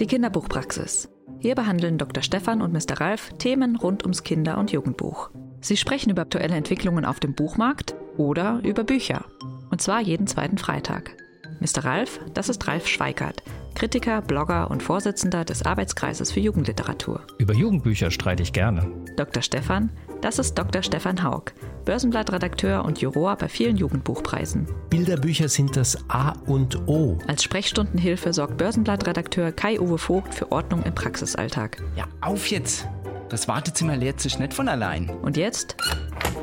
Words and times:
Die 0.00 0.06
Kinderbuchpraxis. 0.06 1.08
Hier 1.40 1.56
behandeln 1.56 1.98
Dr. 1.98 2.22
Stefan 2.22 2.62
und 2.62 2.72
Mr. 2.72 3.00
Ralf 3.00 3.32
Themen 3.38 3.74
rund 3.74 4.04
ums 4.04 4.22
Kinder- 4.22 4.58
und 4.58 4.70
Jugendbuch. 4.70 5.30
Sie 5.60 5.76
sprechen 5.76 6.10
über 6.10 6.22
aktuelle 6.22 6.54
Entwicklungen 6.54 7.04
auf 7.04 7.18
dem 7.18 7.34
Buchmarkt 7.34 7.96
oder 8.16 8.60
über 8.62 8.84
Bücher. 8.84 9.24
Und 9.70 9.82
zwar 9.82 10.00
jeden 10.00 10.28
zweiten 10.28 10.56
Freitag. 10.56 11.16
Mr. 11.58 11.84
Ralf, 11.84 12.20
das 12.32 12.48
ist 12.48 12.68
Ralf 12.68 12.86
Schweikert, 12.86 13.42
Kritiker, 13.78 14.22
Blogger 14.22 14.72
und 14.72 14.82
Vorsitzender 14.82 15.44
des 15.44 15.62
Arbeitskreises 15.62 16.32
für 16.32 16.40
Jugendliteratur. 16.40 17.20
Über 17.38 17.54
Jugendbücher 17.54 18.10
streite 18.10 18.42
ich 18.42 18.52
gerne. 18.52 18.90
Dr. 19.16 19.40
Stefan, 19.40 19.92
das 20.20 20.40
ist 20.40 20.58
Dr. 20.58 20.82
Stefan 20.82 21.22
Haug, 21.22 21.52
Börsenblattredakteur 21.84 22.84
und 22.84 23.00
Juror 23.00 23.36
bei 23.36 23.48
vielen 23.48 23.76
Jugendbuchpreisen. 23.76 24.66
Bilderbücher 24.90 25.48
sind 25.48 25.76
das 25.76 25.96
A 26.10 26.32
und 26.46 26.88
O. 26.88 27.18
Als 27.28 27.44
Sprechstundenhilfe 27.44 28.32
sorgt 28.32 28.56
Börsenblattredakteur 28.56 29.52
Kai-Uwe 29.52 29.96
Vogt 29.98 30.34
für 30.34 30.50
Ordnung 30.50 30.82
im 30.82 30.96
Praxisalltag. 30.96 31.80
Ja, 31.94 32.08
auf 32.20 32.48
jetzt! 32.48 32.88
Das 33.28 33.46
Wartezimmer 33.46 33.96
leert 33.96 34.20
sich 34.20 34.40
nicht 34.40 34.54
von 34.54 34.66
allein. 34.66 35.08
Und 35.22 35.36
jetzt? 35.36 35.76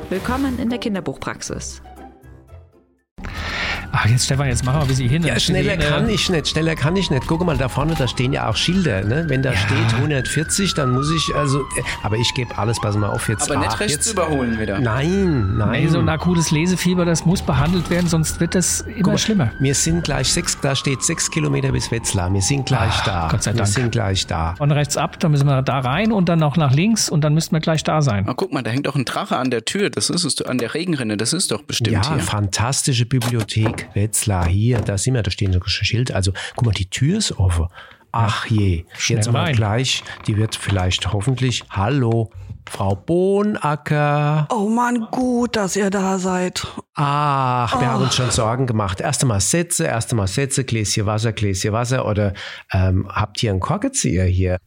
Willkommen 0.08 0.58
in 0.58 0.70
der 0.70 0.78
Kinderbuchpraxis. 0.78 1.82
Ach, 3.98 4.06
jetzt 4.06 4.26
Stefan, 4.26 4.48
jetzt 4.48 4.62
machen 4.64 4.76
wir 4.78 4.82
ein 4.82 4.88
bisschen 4.88 5.08
hin. 5.08 5.22
Ja, 5.24 5.38
schneller 5.40 5.76
kann 5.78 6.06
ich 6.08 6.28
nicht, 6.28 6.48
schneller 6.48 6.74
kann 6.74 6.94
ich 6.96 7.10
nicht. 7.10 7.26
Guck 7.26 7.44
mal, 7.46 7.56
da 7.56 7.68
vorne, 7.70 7.94
da 7.96 8.06
stehen 8.06 8.32
ja 8.34 8.48
auch 8.48 8.56
Schilder. 8.56 9.02
Ne? 9.02 9.24
Wenn 9.28 9.42
da 9.42 9.52
Ja. 9.52 9.56
steht 9.58 9.94
140, 9.96 10.74
dann 10.74 10.90
muss 10.90 11.10
ich, 11.10 11.34
also, 11.34 11.60
äh, 11.60 11.82
aber 12.02 12.16
ich 12.16 12.34
gebe 12.34 12.56
alles, 12.58 12.78
pass 12.80 12.94
mal 12.96 13.08
auf 13.08 13.28
jetzt. 13.28 13.50
Aber 13.50 13.58
nicht 13.60 13.70
Ach, 13.72 13.80
rechts 13.80 13.94
jetzt, 13.94 14.12
überholen 14.12 14.58
wieder. 14.60 14.78
Nein, 14.80 15.56
nein. 15.56 15.70
Nee, 15.84 15.88
so 15.88 15.98
ein 15.98 16.08
akutes 16.10 16.50
Lesefieber, 16.50 17.04
das 17.06 17.24
muss 17.24 17.40
behandelt 17.42 17.88
werden, 17.88 18.06
sonst 18.08 18.38
wird 18.40 18.54
das 18.54 18.82
immer 18.82 19.08
mal, 19.12 19.18
schlimmer. 19.18 19.50
Wir 19.60 19.74
sind 19.74 20.04
gleich 20.04 20.30
sechs, 20.32 20.58
da 20.60 20.76
steht 20.76 21.02
sechs 21.02 21.30
Kilometer 21.30 21.72
bis 21.72 21.90
Wetzlar. 21.90 22.32
Wir 22.34 22.42
sind 22.42 22.66
gleich 22.66 22.92
Ach, 22.98 23.04
da. 23.04 23.28
Gott 23.30 23.42
sei 23.44 23.52
wir 23.52 23.58
Dank. 23.58 23.68
sind 23.70 23.92
gleich 23.92 24.26
da. 24.26 24.54
Von 24.56 24.70
rechts 24.72 24.96
ab, 24.98 25.18
dann 25.20 25.30
müssen 25.30 25.46
wir 25.46 25.62
da 25.62 25.78
rein 25.78 26.12
und 26.12 26.28
dann 26.28 26.38
noch 26.38 26.56
nach 26.58 26.72
links 26.72 27.08
und 27.08 27.22
dann 27.22 27.32
müssten 27.34 27.54
wir 27.54 27.60
gleich 27.60 27.82
da 27.82 28.02
sein. 28.02 28.28
Ah, 28.28 28.34
guck 28.36 28.52
mal, 28.52 28.62
da 28.62 28.70
hängt 28.70 28.86
auch 28.88 28.94
ein 28.96 29.04
Drache 29.06 29.36
an 29.38 29.50
der 29.50 29.64
Tür. 29.64 29.88
Das 29.88 30.10
ist 30.10 30.24
es, 30.24 30.42
an 30.42 30.58
der 30.58 30.74
Regenrinne. 30.74 31.16
Das 31.16 31.32
ist 31.32 31.50
doch 31.50 31.62
bestimmt 31.62 31.92
Ja, 31.92 32.08
hier. 32.14 32.18
fantastische 32.22 33.06
Bibliothek. 33.06 33.85
Wetzlar, 33.94 34.46
hier, 34.46 34.80
da 34.80 34.98
sind 34.98 35.14
wir, 35.14 35.22
da 35.22 35.30
stehen 35.30 35.52
sogar 35.52 35.68
schon 35.68 35.84
Schild. 35.84 36.12
Also, 36.12 36.32
guck 36.56 36.66
mal, 36.66 36.72
die 36.72 36.88
Tür 36.90 37.18
ist 37.18 37.38
offen. 37.38 37.66
Ach 38.12 38.46
je. 38.46 38.84
Schnell 38.96 39.18
Jetzt 39.18 39.30
mal 39.32 39.44
rein. 39.44 39.54
gleich, 39.56 40.02
die 40.26 40.36
wird 40.38 40.56
vielleicht 40.56 41.12
hoffentlich, 41.12 41.64
hallo, 41.70 42.30
Frau 42.68 42.96
Bohnacker. 42.96 44.48
Oh 44.50 44.68
Mann, 44.68 45.06
gut, 45.10 45.56
dass 45.56 45.76
ihr 45.76 45.90
da 45.90 46.18
seid. 46.18 46.66
Ach, 46.94 47.78
wir 47.80 47.86
Oh. 47.86 47.90
haben 47.90 48.02
uns 48.04 48.14
schon 48.16 48.30
Sorgen 48.30 48.66
gemacht. 48.66 49.00
Erst 49.00 49.22
einmal 49.22 49.40
Sätze, 49.40 49.84
erst 49.84 50.12
einmal 50.12 50.28
Sätze, 50.28 50.64
Gläschen 50.64 51.04
Wasser, 51.06 51.32
Gläschen 51.32 51.72
Wasser. 51.72 52.06
Oder 52.06 52.32
ähm, 52.72 53.06
habt 53.08 53.42
ihr 53.42 53.50
einen 53.50 53.60
Korkenzieher 53.60 54.24
hier? 54.24 54.58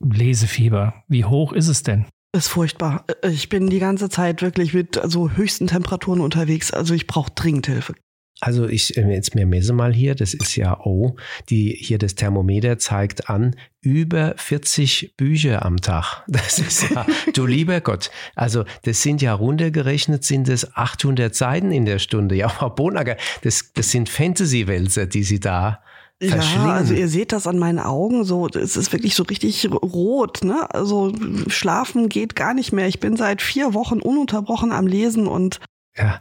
Lesefieber, 0.00 0.94
wie 1.08 1.24
hoch 1.24 1.52
ist 1.52 1.68
es 1.68 1.82
denn? 1.82 2.06
Ist 2.32 2.48
furchtbar. 2.48 3.04
Ich 3.22 3.48
bin 3.48 3.70
die 3.70 3.78
ganze 3.78 4.10
Zeit 4.10 4.42
wirklich 4.42 4.74
mit 4.74 5.00
so 5.04 5.30
höchsten 5.30 5.68
Temperaturen 5.68 6.20
unterwegs. 6.20 6.70
Also 6.72 6.92
ich 6.92 7.06
brauche 7.06 7.30
dringend 7.34 7.66
Hilfe. 7.66 7.94
Also 8.40 8.68
ich 8.68 8.96
äh, 8.96 9.10
jetzt 9.10 9.34
mir 9.34 9.46
messe 9.46 9.72
mal 9.72 9.94
hier, 9.94 10.14
das 10.14 10.34
ist 10.34 10.56
ja 10.56 10.78
O, 10.80 11.16
die 11.48 11.76
hier 11.78 11.98
das 11.98 12.14
Thermometer 12.14 12.78
zeigt 12.78 13.30
an 13.30 13.56
über 13.80 14.34
40 14.36 15.14
Bücher 15.16 15.64
am 15.64 15.80
Tag. 15.80 16.24
Das 16.28 16.58
ist 16.58 16.90
ja, 16.90 17.06
du 17.32 17.46
lieber 17.46 17.80
Gott. 17.80 18.10
Also 18.34 18.64
das 18.82 19.02
sind 19.02 19.22
ja 19.22 19.32
runtergerechnet, 19.32 20.22
sind 20.24 20.48
es 20.48 20.76
800 20.76 21.34
Seiten 21.34 21.72
in 21.72 21.86
der 21.86 21.98
Stunde. 21.98 22.34
Ja, 22.34 22.48
Frau 22.48 22.68
Bonacker, 22.70 23.16
das, 23.42 23.72
das 23.72 23.90
sind 23.90 24.08
Fantasy-Wälzer, 24.08 25.06
die 25.06 25.22
Sie 25.22 25.40
da. 25.40 25.82
Ja, 26.20 26.38
also 26.72 26.94
ihr 26.94 27.08
seht 27.08 27.32
das 27.32 27.46
an 27.46 27.58
meinen 27.58 27.78
Augen, 27.78 28.24
so, 28.24 28.48
es 28.48 28.76
ist 28.76 28.90
wirklich 28.92 29.14
so 29.14 29.22
richtig 29.24 29.70
rot, 29.70 30.44
ne? 30.44 30.66
Also 30.74 31.12
schlafen 31.48 32.08
geht 32.08 32.34
gar 32.34 32.54
nicht 32.54 32.72
mehr. 32.72 32.88
Ich 32.88 33.00
bin 33.00 33.16
seit 33.16 33.42
vier 33.42 33.74
Wochen 33.74 34.00
ununterbrochen 34.00 34.72
am 34.72 34.86
Lesen 34.86 35.26
und 35.26 35.60
Ja, 35.98 36.20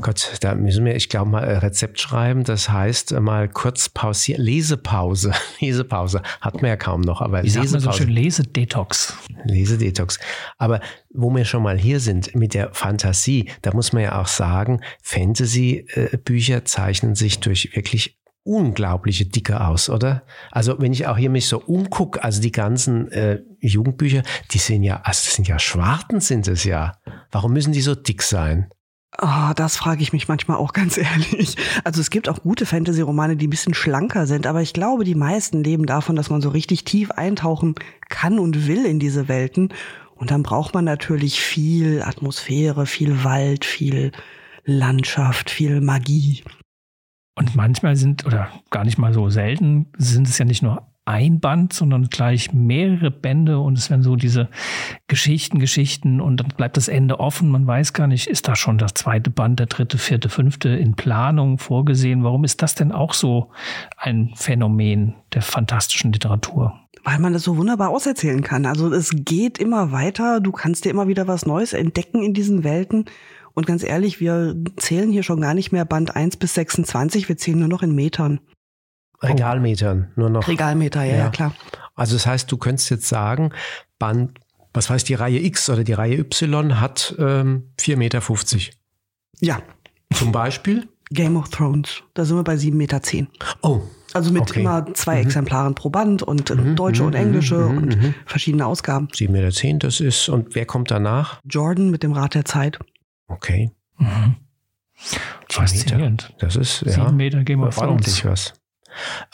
Gott, 0.00 0.38
da 0.40 0.54
müssen 0.54 0.84
wir, 0.84 0.96
ich 0.96 1.08
glaube, 1.08 1.30
mal 1.30 1.44
ein 1.44 1.58
Rezept 1.58 2.00
schreiben. 2.00 2.42
Das 2.42 2.68
heißt, 2.68 3.12
äh, 3.12 3.20
mal 3.20 3.48
kurz 3.48 3.88
pausieren. 3.88 4.42
Lesepause. 4.42 5.32
Lesepause. 5.60 6.22
Hat 6.40 6.54
man 6.60 6.66
ja 6.66 6.76
kaum 6.76 7.00
noch, 7.00 7.20
aber 7.20 7.42
Wie 7.44 7.48
sagt 7.48 7.70
man 7.70 7.80
so 7.80 7.90
Lesepause. 7.90 7.98
schön, 7.98 8.10
Lesedetox. 8.10 9.16
Lesedetox. 9.44 10.18
Aber 10.58 10.80
wo 11.10 11.30
wir 11.34 11.44
schon 11.44 11.62
mal 11.62 11.78
hier 11.78 12.00
sind 12.00 12.34
mit 12.34 12.54
der 12.54 12.74
Fantasie, 12.74 13.50
da 13.62 13.72
muss 13.72 13.92
man 13.92 14.02
ja 14.02 14.20
auch 14.20 14.26
sagen, 14.26 14.80
Fantasy-Bücher 15.02 16.64
zeichnen 16.64 17.14
sich 17.14 17.38
durch 17.38 17.76
wirklich 17.76 18.18
unglaubliche 18.44 19.24
Dicke 19.24 19.66
aus, 19.66 19.88
oder? 19.88 20.22
Also 20.50 20.78
wenn 20.78 20.92
ich 20.92 21.06
auch 21.06 21.16
hier 21.16 21.30
mich 21.30 21.48
so 21.48 21.60
umgucke, 21.60 22.22
also 22.22 22.42
die 22.42 22.52
ganzen 22.52 23.10
äh, 23.10 23.40
Jugendbücher, 23.60 24.22
die 24.50 24.58
sind 24.58 24.82
ja, 24.82 24.96
also 24.96 25.24
das 25.24 25.34
sind 25.34 25.48
ja 25.48 25.58
Schwarten 25.58 26.20
sind 26.20 26.46
es 26.46 26.64
ja. 26.64 26.92
Warum 27.30 27.54
müssen 27.54 27.72
die 27.72 27.80
so 27.80 27.94
dick 27.94 28.22
sein? 28.22 28.70
Ah, 29.18 29.54
das 29.54 29.76
frage 29.76 30.02
ich 30.02 30.12
mich 30.12 30.26
manchmal 30.28 30.56
auch 30.56 30.72
ganz 30.72 30.96
ehrlich. 30.98 31.56
Also 31.84 32.00
es 32.00 32.10
gibt 32.10 32.28
auch 32.28 32.42
gute 32.42 32.66
Fantasy-Romane, 32.66 33.36
die 33.36 33.46
ein 33.46 33.50
bisschen 33.50 33.74
schlanker 33.74 34.26
sind, 34.26 34.46
aber 34.46 34.60
ich 34.60 34.72
glaube, 34.72 35.04
die 35.04 35.14
meisten 35.14 35.62
leben 35.62 35.86
davon, 35.86 36.16
dass 36.16 36.30
man 36.30 36.40
so 36.40 36.48
richtig 36.48 36.84
tief 36.84 37.10
eintauchen 37.12 37.74
kann 38.08 38.38
und 38.38 38.66
will 38.66 38.84
in 38.84 38.98
diese 38.98 39.28
Welten. 39.28 39.72
Und 40.16 40.30
dann 40.30 40.42
braucht 40.42 40.74
man 40.74 40.84
natürlich 40.84 41.40
viel 41.40 42.02
Atmosphäre, 42.02 42.86
viel 42.86 43.24
Wald, 43.24 43.64
viel 43.64 44.12
Landschaft, 44.64 45.50
viel 45.50 45.80
Magie. 45.80 46.42
Und 47.36 47.56
manchmal 47.56 47.96
sind, 47.96 48.24
oder 48.24 48.48
gar 48.70 48.84
nicht 48.84 48.96
mal 48.96 49.12
so 49.12 49.28
selten, 49.28 49.86
sind 49.96 50.28
es 50.28 50.38
ja 50.38 50.44
nicht 50.44 50.62
nur 50.62 50.93
ein 51.06 51.40
Band, 51.40 51.72
sondern 51.72 52.08
gleich 52.08 52.52
mehrere 52.52 53.10
Bände 53.10 53.58
und 53.58 53.76
es 53.76 53.90
werden 53.90 54.02
so 54.02 54.16
diese 54.16 54.48
Geschichten, 55.06 55.58
Geschichten 55.58 56.20
und 56.20 56.38
dann 56.38 56.48
bleibt 56.56 56.76
das 56.76 56.88
Ende 56.88 57.20
offen. 57.20 57.50
Man 57.50 57.66
weiß 57.66 57.92
gar 57.92 58.06
nicht, 58.06 58.26
ist 58.26 58.48
da 58.48 58.56
schon 58.56 58.78
das 58.78 58.94
zweite 58.94 59.30
Band, 59.30 59.60
der 59.60 59.66
dritte, 59.66 59.98
vierte, 59.98 60.28
fünfte 60.28 60.70
in 60.70 60.94
Planung 60.94 61.58
vorgesehen? 61.58 62.24
Warum 62.24 62.44
ist 62.44 62.62
das 62.62 62.74
denn 62.74 62.90
auch 62.90 63.12
so 63.12 63.50
ein 63.98 64.32
Phänomen 64.34 65.14
der 65.34 65.42
fantastischen 65.42 66.12
Literatur? 66.12 66.74
Weil 67.04 67.18
man 67.18 67.34
das 67.34 67.42
so 67.42 67.58
wunderbar 67.58 67.90
auserzählen 67.90 68.42
kann. 68.42 68.64
Also 68.64 68.90
es 68.90 69.10
geht 69.12 69.58
immer 69.58 69.92
weiter, 69.92 70.40
du 70.40 70.52
kannst 70.52 70.86
dir 70.86 70.90
immer 70.90 71.06
wieder 71.06 71.28
was 71.28 71.44
Neues 71.44 71.74
entdecken 71.74 72.22
in 72.22 72.32
diesen 72.32 72.64
Welten. 72.64 73.04
Und 73.52 73.66
ganz 73.66 73.84
ehrlich, 73.84 74.20
wir 74.20 74.56
zählen 74.76 75.12
hier 75.12 75.22
schon 75.22 75.42
gar 75.42 75.52
nicht 75.52 75.70
mehr 75.70 75.84
Band 75.84 76.16
1 76.16 76.38
bis 76.38 76.54
26, 76.54 77.28
wir 77.28 77.36
zählen 77.36 77.58
nur 77.58 77.68
noch 77.68 77.82
in 77.82 77.94
Metern. 77.94 78.40
Regalmetern, 79.28 80.10
nur 80.16 80.30
noch. 80.30 80.46
Regalmeter, 80.48 81.02
ja, 81.04 81.12
Ja. 81.12 81.18
ja, 81.24 81.28
klar. 81.30 81.54
Also 81.94 82.14
das 82.16 82.26
heißt, 82.26 82.50
du 82.50 82.56
könntest 82.56 82.90
jetzt 82.90 83.08
sagen, 83.08 83.50
Band, 83.98 84.38
was 84.72 84.90
weiß 84.90 85.04
die 85.04 85.14
Reihe 85.14 85.38
X 85.40 85.70
oder 85.70 85.84
die 85.84 85.92
Reihe 85.92 86.18
Y 86.18 86.80
hat 86.80 87.14
ähm, 87.18 87.70
4,50 87.80 87.96
Meter. 87.96 88.20
Ja, 89.40 89.60
Zum 90.12 90.32
Beispiel? 90.32 90.88
Game 91.10 91.36
of 91.36 91.48
Thrones, 91.50 92.02
da 92.14 92.24
sind 92.24 92.36
wir 92.36 92.44
bei 92.44 92.54
7,10 92.54 92.74
Meter. 92.74 93.00
Oh, 93.62 93.82
Also 94.14 94.32
mit 94.32 94.42
Okay. 94.42 94.60
immer 94.60 94.92
zwei 94.94 95.20
Exemplaren 95.20 95.74
pro 95.74 95.90
Band 95.90 96.22
und 96.22 96.50
äh, 96.50 96.54
Mhm, 96.56 96.76
deutsche 96.76 97.02
mhm, 97.02 97.08
und 97.08 97.14
englische 97.14 97.56
mhm, 97.56 97.76
und 97.78 97.96
mhm. 98.02 98.14
verschiedene 98.26 98.66
Ausgaben. 98.66 99.08
7,10 99.08 99.30
Meter, 99.30 99.86
das 99.86 100.00
ist. 100.00 100.28
Und 100.28 100.54
wer 100.56 100.66
kommt 100.66 100.90
danach? 100.90 101.40
Jordan 101.48 101.90
mit 101.90 102.02
dem 102.02 102.12
Rad 102.12 102.34
der 102.34 102.44
Zeit. 102.44 102.78
Okay. 103.28 103.70
Mhm. 103.98 104.36
Faszinierend. 105.50 106.32
Das 106.38 106.56
ist 106.56 106.82
ja, 106.82 106.92
Sieben 106.92 107.16
Meter 107.16 107.44
Game 107.44 107.62
of 107.62 107.74
Thrones. 107.76 107.90
ordentlich 107.90 108.24
was. 108.24 108.54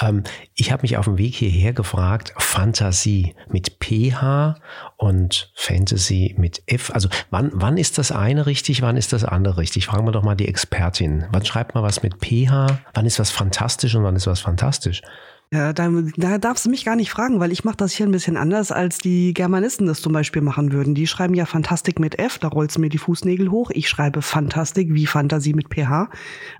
Ähm, 0.00 0.24
ich 0.54 0.72
habe 0.72 0.82
mich 0.82 0.96
auf 0.96 1.04
dem 1.04 1.18
Weg 1.18 1.34
hierher 1.34 1.72
gefragt, 1.72 2.34
Fantasie 2.38 3.34
mit 3.48 3.78
PH 3.80 4.56
und 4.96 5.52
Fantasy 5.54 6.34
mit 6.38 6.62
F. 6.66 6.90
Also 6.92 7.08
wann, 7.30 7.50
wann 7.54 7.76
ist 7.76 7.98
das 7.98 8.12
eine 8.12 8.46
richtig, 8.46 8.82
wann 8.82 8.96
ist 8.96 9.12
das 9.12 9.24
andere 9.24 9.58
richtig? 9.58 9.86
Fragen 9.86 10.06
wir 10.06 10.12
doch 10.12 10.22
mal 10.22 10.34
die 10.34 10.48
Expertin. 10.48 11.26
Wann 11.30 11.44
schreibt 11.44 11.74
man 11.74 11.84
was 11.84 12.02
mit 12.02 12.14
PH? 12.20 12.78
Wann 12.94 13.06
ist 13.06 13.18
was 13.18 13.30
fantastisch 13.30 13.94
und 13.94 14.04
wann 14.04 14.16
ist 14.16 14.26
was 14.26 14.40
fantastisch? 14.40 15.02
Ja, 15.52 15.72
da, 15.72 15.90
da 16.16 16.38
darfst 16.38 16.64
du 16.64 16.70
mich 16.70 16.84
gar 16.84 16.94
nicht 16.94 17.10
fragen, 17.10 17.40
weil 17.40 17.50
ich 17.50 17.64
mache 17.64 17.76
das 17.76 17.92
hier 17.92 18.06
ein 18.06 18.12
bisschen 18.12 18.36
anders, 18.36 18.70
als 18.70 18.98
die 18.98 19.34
Germanisten 19.34 19.86
das 19.86 20.00
zum 20.00 20.12
Beispiel 20.12 20.42
machen 20.42 20.70
würden. 20.70 20.94
Die 20.94 21.08
schreiben 21.08 21.34
ja 21.34 21.44
Fantastik 21.44 21.98
mit 21.98 22.20
F, 22.20 22.38
da 22.38 22.46
rollst 22.46 22.76
du 22.76 22.80
mir 22.80 22.88
die 22.88 22.98
Fußnägel 22.98 23.50
hoch. 23.50 23.72
Ich 23.74 23.88
schreibe 23.88 24.22
Fantastik 24.22 24.94
wie 24.94 25.06
Fantasie 25.06 25.54
mit 25.54 25.68
PH. 25.68 26.08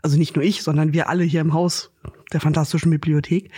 Also 0.02 0.19
nicht 0.19 0.34
nur 0.34 0.44
ich, 0.44 0.64
sondern 0.64 0.92
wir 0.92 1.08
alle 1.08 1.22
hier 1.22 1.40
im 1.40 1.54
Haus 1.54 1.92
der 2.32 2.40
Fantastischen 2.40 2.90
Bibliothek. 2.90 3.52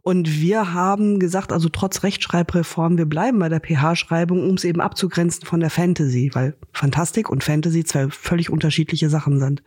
Und 0.00 0.40
wir 0.40 0.72
haben 0.72 1.18
gesagt, 1.20 1.52
also 1.52 1.68
trotz 1.68 2.02
Rechtschreibreform, 2.02 2.96
wir 2.96 3.06
bleiben 3.06 3.38
bei 3.40 3.50
der 3.50 3.60
PH-Schreibung, 3.60 4.48
um 4.48 4.54
es 4.54 4.64
eben 4.64 4.80
abzugrenzen 4.80 5.44
von 5.44 5.60
der 5.60 5.70
Fantasy, 5.70 6.30
weil 6.32 6.56
Fantastik 6.72 7.28
und 7.28 7.44
Fantasy 7.44 7.84
zwei 7.84 8.08
völlig 8.08 8.48
unterschiedliche 8.48 9.10
Sachen 9.10 9.38
sind. 9.38 9.62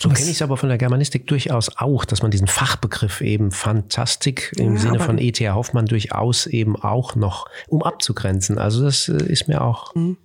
So 0.00 0.08
kenne 0.08 0.28
ich 0.30 0.36
es 0.36 0.42
aber 0.42 0.56
von 0.56 0.68
der 0.70 0.78
Germanistik 0.78 1.26
durchaus 1.26 1.76
auch, 1.76 2.04
dass 2.04 2.22
man 2.22 2.30
diesen 2.30 2.46
Fachbegriff 2.46 3.20
eben 3.20 3.50
Fantastik 3.50 4.52
im 4.56 4.74
Ja, 4.74 4.80
Sinne 4.80 5.00
von 5.00 5.18
E.T.A. 5.18 5.54
Hoffmann 5.54 5.86
durchaus 5.86 6.46
eben 6.46 6.74
auch 6.76 7.16
noch, 7.16 7.46
um 7.68 7.82
abzugrenzen. 7.82 8.58
Also 8.58 8.82
das 8.82 9.08
äh, 9.08 9.22
ist 9.24 9.46
mir 9.48 9.60
auch. 9.60 9.94
Mhm. 9.94 10.16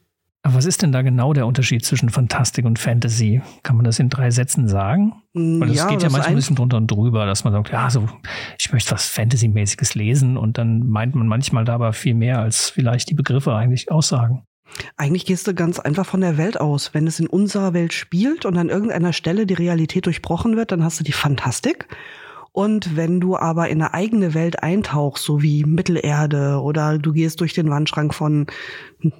Aber 0.44 0.54
was 0.56 0.66
ist 0.66 0.84
denn 0.84 0.92
da 0.92 1.02
genau 1.02 1.34
der 1.34 1.48
Unterschied 1.48 1.84
zwischen 1.84 2.10
Fantastik 2.10 2.66
und 2.66 2.78
Fantasy? 2.78 3.42
Kann 3.64 3.78
man 3.78 3.84
das 3.84 3.98
in 3.98 4.10
drei 4.10 4.30
Sätzen 4.30 4.68
sagen? 4.68 5.14
Weil 5.34 5.72
es 5.72 5.78
Ja, 5.78 5.88
geht 5.88 6.04
ja 6.04 6.06
das 6.06 6.12
manchmal 6.12 6.22
ein 6.22 6.28
ein- 6.34 6.36
bisschen 6.36 6.56
drunter 6.56 6.78
und 6.78 6.86
drüber, 6.88 7.26
dass 7.26 7.44
man 7.44 7.52
sagt, 7.52 7.72
ja, 7.72 7.90
so, 7.90 8.08
ich 8.60 8.72
möchte 8.72 8.92
was 8.92 9.08
Fantasy-mäßiges 9.08 9.96
lesen 9.96 10.38
und 10.38 10.60
dann 10.60 10.88
meint 10.88 11.16
man 11.16 11.28
manchmal 11.28 11.66
da 11.66 11.74
aber 11.74 11.94
viel 11.94 12.14
mehr, 12.14 12.40
als 12.40 12.70
vielleicht 12.70 13.10
die 13.10 13.16
Begriffe 13.16 13.56
eigentlich 13.56 13.92
aussagen. 13.92 14.44
Eigentlich 14.98 15.26
gehst 15.26 15.48
du 15.48 15.54
ganz 15.54 15.80
einfach 15.80 16.06
von 16.06 16.22
der 16.22 16.38
Welt 16.38 16.60
aus. 16.60 16.94
Wenn 16.94 17.08
es 17.08 17.20
in 17.20 17.28
unserer 17.28 17.74
Welt 17.74 17.94
spielt 17.94 18.46
und 18.46 18.58
an 18.58 18.70
irgendeiner 18.70 19.14
Stelle 19.14 19.46
die 19.46 19.54
Realität 19.54 20.06
durchbrochen 20.06 20.56
wird, 20.56 20.72
dann 20.72 20.84
hast 20.84 21.00
du 21.00 21.04
die 21.04 21.12
Fantastik. 21.12 21.88
Und 22.56 22.96
wenn 22.96 23.20
du 23.20 23.36
aber 23.36 23.68
in 23.68 23.82
eine 23.82 23.94
eigene 23.94 24.34
Welt 24.34 24.64
eintauchst, 24.64 25.26
so 25.26 25.42
wie 25.42 25.66
Mittelerde 25.66 26.62
oder 26.62 26.98
du 26.98 27.12
gehst 27.12 27.42
durch 27.42 27.52
den 27.52 27.70
Wandschrank 27.70 28.14
von, 28.14 28.48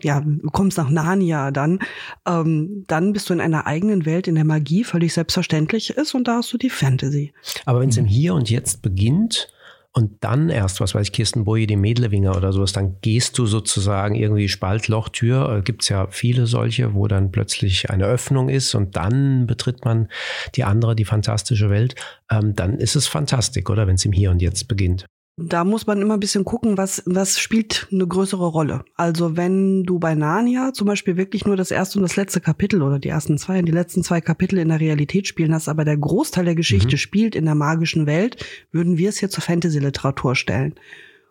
ja, 0.02 0.22
du 0.22 0.50
kommst 0.52 0.78
nach 0.78 0.90
Narnia, 0.90 1.52
dann, 1.52 1.80
ähm, 2.26 2.86
dann 2.88 3.12
bist 3.12 3.30
du 3.30 3.34
in 3.34 3.42
einer 3.42 3.68
eigenen 3.68 4.06
Welt, 4.06 4.30
in 4.30 4.36
der 4.36 4.46
Magie 4.46 4.86
völlig 4.86 5.14
selbstverständlich 5.14 5.90
ist 5.90 6.14
und 6.16 6.30
da 6.30 6.38
hast 6.38 6.54
du 6.54 6.58
die 6.58 6.70
Fantasy. 6.70 7.34
Aber 7.66 7.82
wenn 7.82 7.90
es 7.90 7.98
im 7.98 8.06
Hier 8.06 8.34
und 8.36 8.50
Jetzt 8.50 8.82
beginnt 8.82 9.50
und 9.98 10.26
dann 10.26 10.50
erst, 10.50 10.82
was 10.82 10.94
weiß 10.94 11.08
ich, 11.08 11.14
Kirsten 11.14 11.46
Boje, 11.46 11.68
die 11.68 11.78
Mädlewinger 11.78 12.36
oder 12.36 12.52
sowas, 12.52 12.74
dann 12.74 12.98
gehst 13.00 13.38
du 13.38 13.46
sozusagen 13.46 14.16
irgendwie 14.16 14.50
Spaltloch, 14.50 15.08
Tür, 15.08 15.58
äh, 15.58 15.62
gibt's 15.62 15.88
ja 15.88 16.08
viele 16.10 16.48
solche, 16.48 16.94
wo 16.94 17.08
dann 17.08 17.32
plötzlich 17.32 17.90
eine 17.90 18.06
Öffnung 18.06 18.50
ist 18.50 18.76
und 18.76 18.98
dann 18.98 19.48
betritt 19.48 19.86
man 19.86 20.10
die 20.56 20.66
andere, 20.66 20.98
die 20.98 21.06
fantastische 21.06 21.70
Welt. 21.70 21.96
Ähm, 22.30 22.54
dann 22.56 22.78
ist 22.78 22.98
es 22.98 23.08
Fantastik, 23.08 23.70
oder? 23.70 23.88
Wenn 23.88 23.96
es 23.96 24.04
im 24.04 24.12
Hier 24.12 24.32
und 24.32 24.42
Jetzt 24.42 24.68
beginnt. 24.68 25.06
Da 25.38 25.66
muss 25.66 25.86
man 25.86 26.02
immer 26.02 26.14
ein 26.14 26.22
bisschen 26.22 26.46
gucken, 26.46 26.78
was, 26.78 27.04
was 27.06 27.40
spielt 27.40 27.90
eine 27.92 28.08
größere 28.08 28.46
Rolle. 28.48 28.86
Also 28.96 29.36
wenn 29.36 29.84
du 29.84 30.00
bei 30.00 30.16
Narnia 30.16 30.72
zum 30.72 30.88
Beispiel 30.88 31.18
wirklich 31.18 31.46
nur 31.46 31.58
das 31.58 31.72
erste 31.72 32.00
und 32.00 32.04
das 32.04 32.16
letzte 32.16 32.40
Kapitel 32.40 32.82
oder 32.82 33.00
die 33.00 33.10
ersten 33.10 33.38
zwei 33.38 33.60
und 33.60 33.66
die 33.66 33.74
letzten 33.74 34.02
zwei 34.02 34.22
Kapitel 34.22 34.58
in 34.60 34.70
der 34.70 34.80
Realität 34.80 35.28
spielen 35.28 35.54
hast, 35.54 35.68
aber 35.68 35.84
der 35.84 35.98
Großteil 35.98 36.46
der 36.46 36.56
Geschichte 36.56 36.96
Mhm. 36.96 37.00
spielt 37.00 37.36
in 37.36 37.44
der 37.44 37.56
magischen 37.56 38.06
Welt, 38.06 38.46
würden 38.72 38.98
wir 38.98 39.10
es 39.10 39.18
hier 39.18 39.30
zur 39.30 39.44
Fantasy-Literatur 39.44 40.36
stellen. 40.36 40.76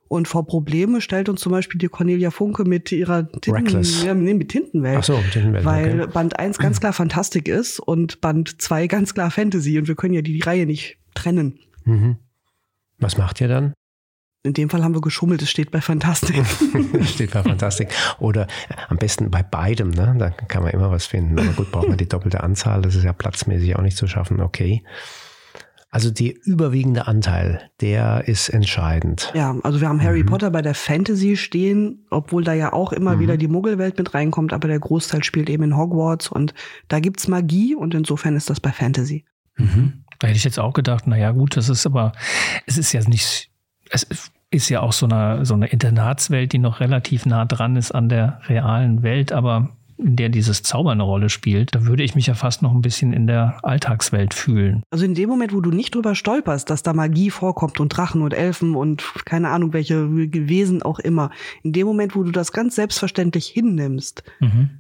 Und 0.07 0.29
vor 0.29 0.47
Probleme 0.47 1.00
stellt 1.00 1.31
uns 1.31 1.41
zum 1.41 1.53
Beispiel 1.53 1.79
die 1.79 1.89
Cornelia 1.89 2.31
Funke 2.31 2.65
mit 2.67 2.93
ihrer 2.93 3.27
Reckless. 3.49 4.05
ja, 4.05 4.12
nee, 4.12 4.35
mit 4.35 4.50
Tintenwelt. 4.50 4.99
Ach 4.99 5.05
so, 5.05 5.19
Tintenwelt, 5.33 5.65
Weil 5.65 6.03
okay. 6.03 6.11
Band 6.12 6.39
1 6.39 6.59
ganz 6.59 6.79
klar 6.79 6.93
Fantastik 6.93 7.49
ist 7.49 7.81
und 7.81 8.21
Band 8.21 8.61
2 8.61 8.87
ganz 8.87 9.15
klar 9.15 9.31
Fantasy 9.31 9.79
und 9.79 9.89
wir 9.89 9.95
können 9.95 10.12
ja 10.12 10.21
die, 10.21 10.35
die 10.35 10.43
Reihe 10.43 10.67
nicht 10.67 10.99
trennen. 11.15 11.59
Mhm. 11.87 12.17
Was 12.99 13.17
macht 13.17 13.41
ihr 13.41 13.49
dann? 13.49 13.73
In 14.46 14.52
dem 14.52 14.69
Fall 14.69 14.85
haben 14.85 14.94
wir 14.94 15.00
geschummelt, 15.00 15.41
es 15.41 15.49
steht 15.50 15.70
bei 15.70 15.81
Fantastik. 15.81 16.44
Steht 17.06 17.31
bei 17.32 17.43
Fantastik. 17.43 17.88
Oder 18.19 18.43
äh, 18.69 18.75
am 18.88 18.99
besten 18.99 19.31
bei 19.31 19.43
beidem, 19.43 19.88
ne? 19.88 20.14
Da 20.19 20.29
kann 20.29 20.62
man 20.62 20.70
immer 20.73 20.91
was 20.91 21.06
finden. 21.06 21.38
Aber 21.38 21.49
gut, 21.52 21.73
braucht 21.73 21.88
man 21.88 21.96
die 21.96 22.06
doppelte 22.06 22.43
Anzahl. 22.43 22.82
Das 22.82 22.94
ist 22.94 23.05
ja 23.05 23.14
platzmäßig 23.14 23.75
auch 23.76 23.81
nicht 23.81 23.96
zu 23.96 24.06
schaffen. 24.06 24.43
Okay. 24.43 24.85
Also 25.91 26.11
der 26.11 26.35
überwiegende 26.44 27.06
Anteil, 27.06 27.70
der 27.81 28.29
ist 28.29 28.50
entscheidend. 28.50 29.32
Ja, 29.35 29.56
also 29.62 29.81
wir 29.81 29.88
haben 29.88 30.02
Harry 30.02 30.25
Mhm. 30.25 30.26
Potter 30.26 30.50
bei 30.50 30.61
der 30.61 30.75
Fantasy 30.75 31.38
stehen, 31.38 32.05
obwohl 32.11 32.44
da 32.44 32.52
ja 32.52 32.75
auch 32.75 32.93
immer 32.93 33.17
Mhm. 33.17 33.20
wieder 33.20 33.37
die 33.38 33.49
Muggelwelt 33.49 33.97
mit 33.97 34.12
reinkommt, 34.12 34.52
aber 34.52 34.69
der 34.69 34.79
Großteil 34.79 35.25
spielt 35.25 35.49
eben 35.49 35.62
in 35.62 35.76
Hogwarts 35.76 36.29
und 36.29 36.52
da 36.88 37.00
gibt's 37.00 37.29
Magie 37.29 37.75
und 37.75 37.94
insofern 37.94 38.37
ist 38.37 38.50
das 38.50 38.61
bei 38.61 38.73
Fantasy. 38.73 39.25
Mhm. 39.56 40.05
Da 40.19 40.26
hätte 40.26 40.37
ich 40.37 40.44
jetzt 40.44 40.58
auch 40.61 40.75
gedacht, 40.75 41.05
na 41.06 41.17
ja, 41.17 41.31
gut, 41.31 41.56
das 41.56 41.70
ist 41.70 41.87
aber, 41.87 42.12
es 42.67 42.76
ist 42.76 42.93
ja 42.93 43.00
nicht, 43.08 43.50
es 43.88 44.02
ist 44.02 44.32
ja 44.69 44.81
auch 44.81 44.93
so 44.93 45.06
eine, 45.06 45.45
so 45.45 45.55
eine 45.55 45.67
Internatswelt, 45.67 46.53
die 46.53 46.59
noch 46.59 46.81
relativ 46.81 47.27
nah 47.27 47.45
dran 47.45 47.77
ist 47.77 47.93
an 47.93 48.09
der 48.09 48.41
realen 48.49 49.03
Welt, 49.03 49.33
aber 49.33 49.71
in 49.97 50.17
der 50.17 50.29
dieses 50.29 50.62
Zauber 50.65 50.91
eine 50.91 51.05
Rolle 51.05 51.29
spielt, 51.29 51.75
da 51.75 51.87
würde 51.87 52.03
ich 52.03 52.17
mich 52.17 52.27
ja 52.27 52.35
fast 52.35 52.62
noch 52.62 52.73
ein 52.73 52.83
bisschen 52.83 53.12
in 53.12 53.29
der 53.29 53.59
Alltagswelt 53.62 54.35
fühlen. 54.35 54.83
Also 54.91 55.05
in 55.05 55.15
dem 55.15 55.29
Moment, 55.29 55.55
wo 55.55 55.61
du 55.61 55.71
nicht 55.71 55.95
drüber 55.95 56.15
stolperst, 56.17 56.69
dass 56.69 56.83
da 56.83 56.93
Magie 56.93 57.31
vorkommt 57.31 57.79
und 57.79 57.91
Drachen 57.91 58.23
und 58.23 58.35
Elfen 58.35 58.75
und 58.75 59.05
keine 59.25 59.51
Ahnung 59.51 59.73
welche 59.73 60.11
Wesen 60.12 60.83
auch 60.83 60.99
immer, 60.99 61.31
in 61.62 61.73
dem 61.73 61.87
Moment, 61.87 62.17
wo 62.17 62.25
du 62.25 62.33
das 62.33 62.50
ganz 62.53 62.75
selbstverständlich 62.75 63.47
hinnimmst, 63.47 64.25
Mhm. 64.41 64.71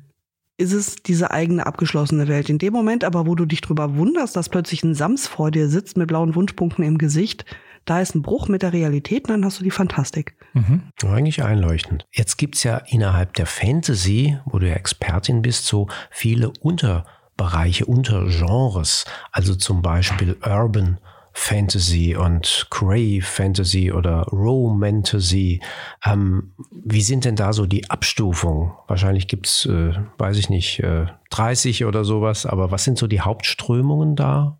ist 0.56 0.72
es 0.72 0.96
diese 0.96 1.30
eigene 1.30 1.64
abgeschlossene 1.64 2.26
Welt. 2.26 2.50
In 2.50 2.58
dem 2.58 2.72
Moment 2.72 3.04
aber, 3.04 3.26
wo 3.26 3.36
du 3.36 3.44
dich 3.46 3.60
drüber 3.60 3.96
wunderst, 3.96 4.34
dass 4.34 4.48
plötzlich 4.48 4.82
ein 4.82 4.94
Sams 4.94 5.28
vor 5.28 5.52
dir 5.52 5.68
sitzt 5.68 5.96
mit 5.96 6.08
blauen 6.08 6.34
Wunschpunkten 6.34 6.84
im 6.84 6.98
Gesicht, 6.98 7.44
da 7.84 8.00
ist 8.00 8.14
ein 8.14 8.22
Bruch 8.22 8.48
mit 8.48 8.62
der 8.62 8.72
Realität 8.72 9.24
und 9.24 9.30
dann 9.30 9.44
hast 9.44 9.60
du 9.60 9.64
die 9.64 9.70
Fantastik. 9.70 10.36
Mhm. 10.54 10.82
Eigentlich 11.04 11.42
einleuchtend. 11.42 12.06
Jetzt 12.12 12.38
gibt's 12.38 12.62
ja 12.62 12.78
innerhalb 12.86 13.34
der 13.34 13.46
Fantasy, 13.46 14.38
wo 14.46 14.58
du 14.58 14.68
ja 14.68 14.74
Expertin 14.74 15.42
bist, 15.42 15.66
so 15.66 15.88
viele 16.10 16.52
Unterbereiche, 16.60 17.86
Untergenres. 17.86 19.04
Also 19.32 19.54
zum 19.54 19.82
Beispiel 19.82 20.36
Urban 20.44 20.98
Fantasy 21.36 22.14
und 22.14 22.68
Grey 22.70 23.20
Fantasy 23.20 23.92
oder 23.92 24.22
Romantasy. 24.30 25.60
Ähm, 26.04 26.54
wie 26.70 27.02
sind 27.02 27.24
denn 27.24 27.34
da 27.34 27.52
so 27.52 27.66
die 27.66 27.90
Abstufungen? 27.90 28.72
Wahrscheinlich 28.86 29.26
gibt's, 29.26 29.66
äh, 29.66 29.94
weiß 30.16 30.38
ich 30.38 30.48
nicht, 30.48 30.78
äh, 30.78 31.06
30 31.30 31.84
oder 31.86 32.04
sowas, 32.04 32.46
aber 32.46 32.70
was 32.70 32.84
sind 32.84 32.98
so 32.98 33.08
die 33.08 33.20
Hauptströmungen 33.20 34.14
da? 34.14 34.58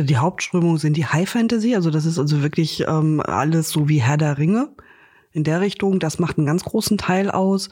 Die 0.00 0.16
Hauptströmungen 0.16 0.78
sind 0.78 0.96
die 0.96 1.06
High 1.06 1.28
Fantasy, 1.28 1.74
also 1.74 1.90
das 1.90 2.06
ist 2.06 2.20
also 2.20 2.40
wirklich 2.40 2.84
ähm, 2.86 3.20
alles 3.20 3.70
so 3.70 3.88
wie 3.88 4.00
Herr 4.00 4.16
der 4.16 4.38
Ringe 4.38 4.70
in 5.32 5.42
der 5.42 5.60
Richtung. 5.60 5.98
Das 5.98 6.20
macht 6.20 6.38
einen 6.38 6.46
ganz 6.46 6.62
großen 6.62 6.98
Teil 6.98 7.30
aus. 7.30 7.68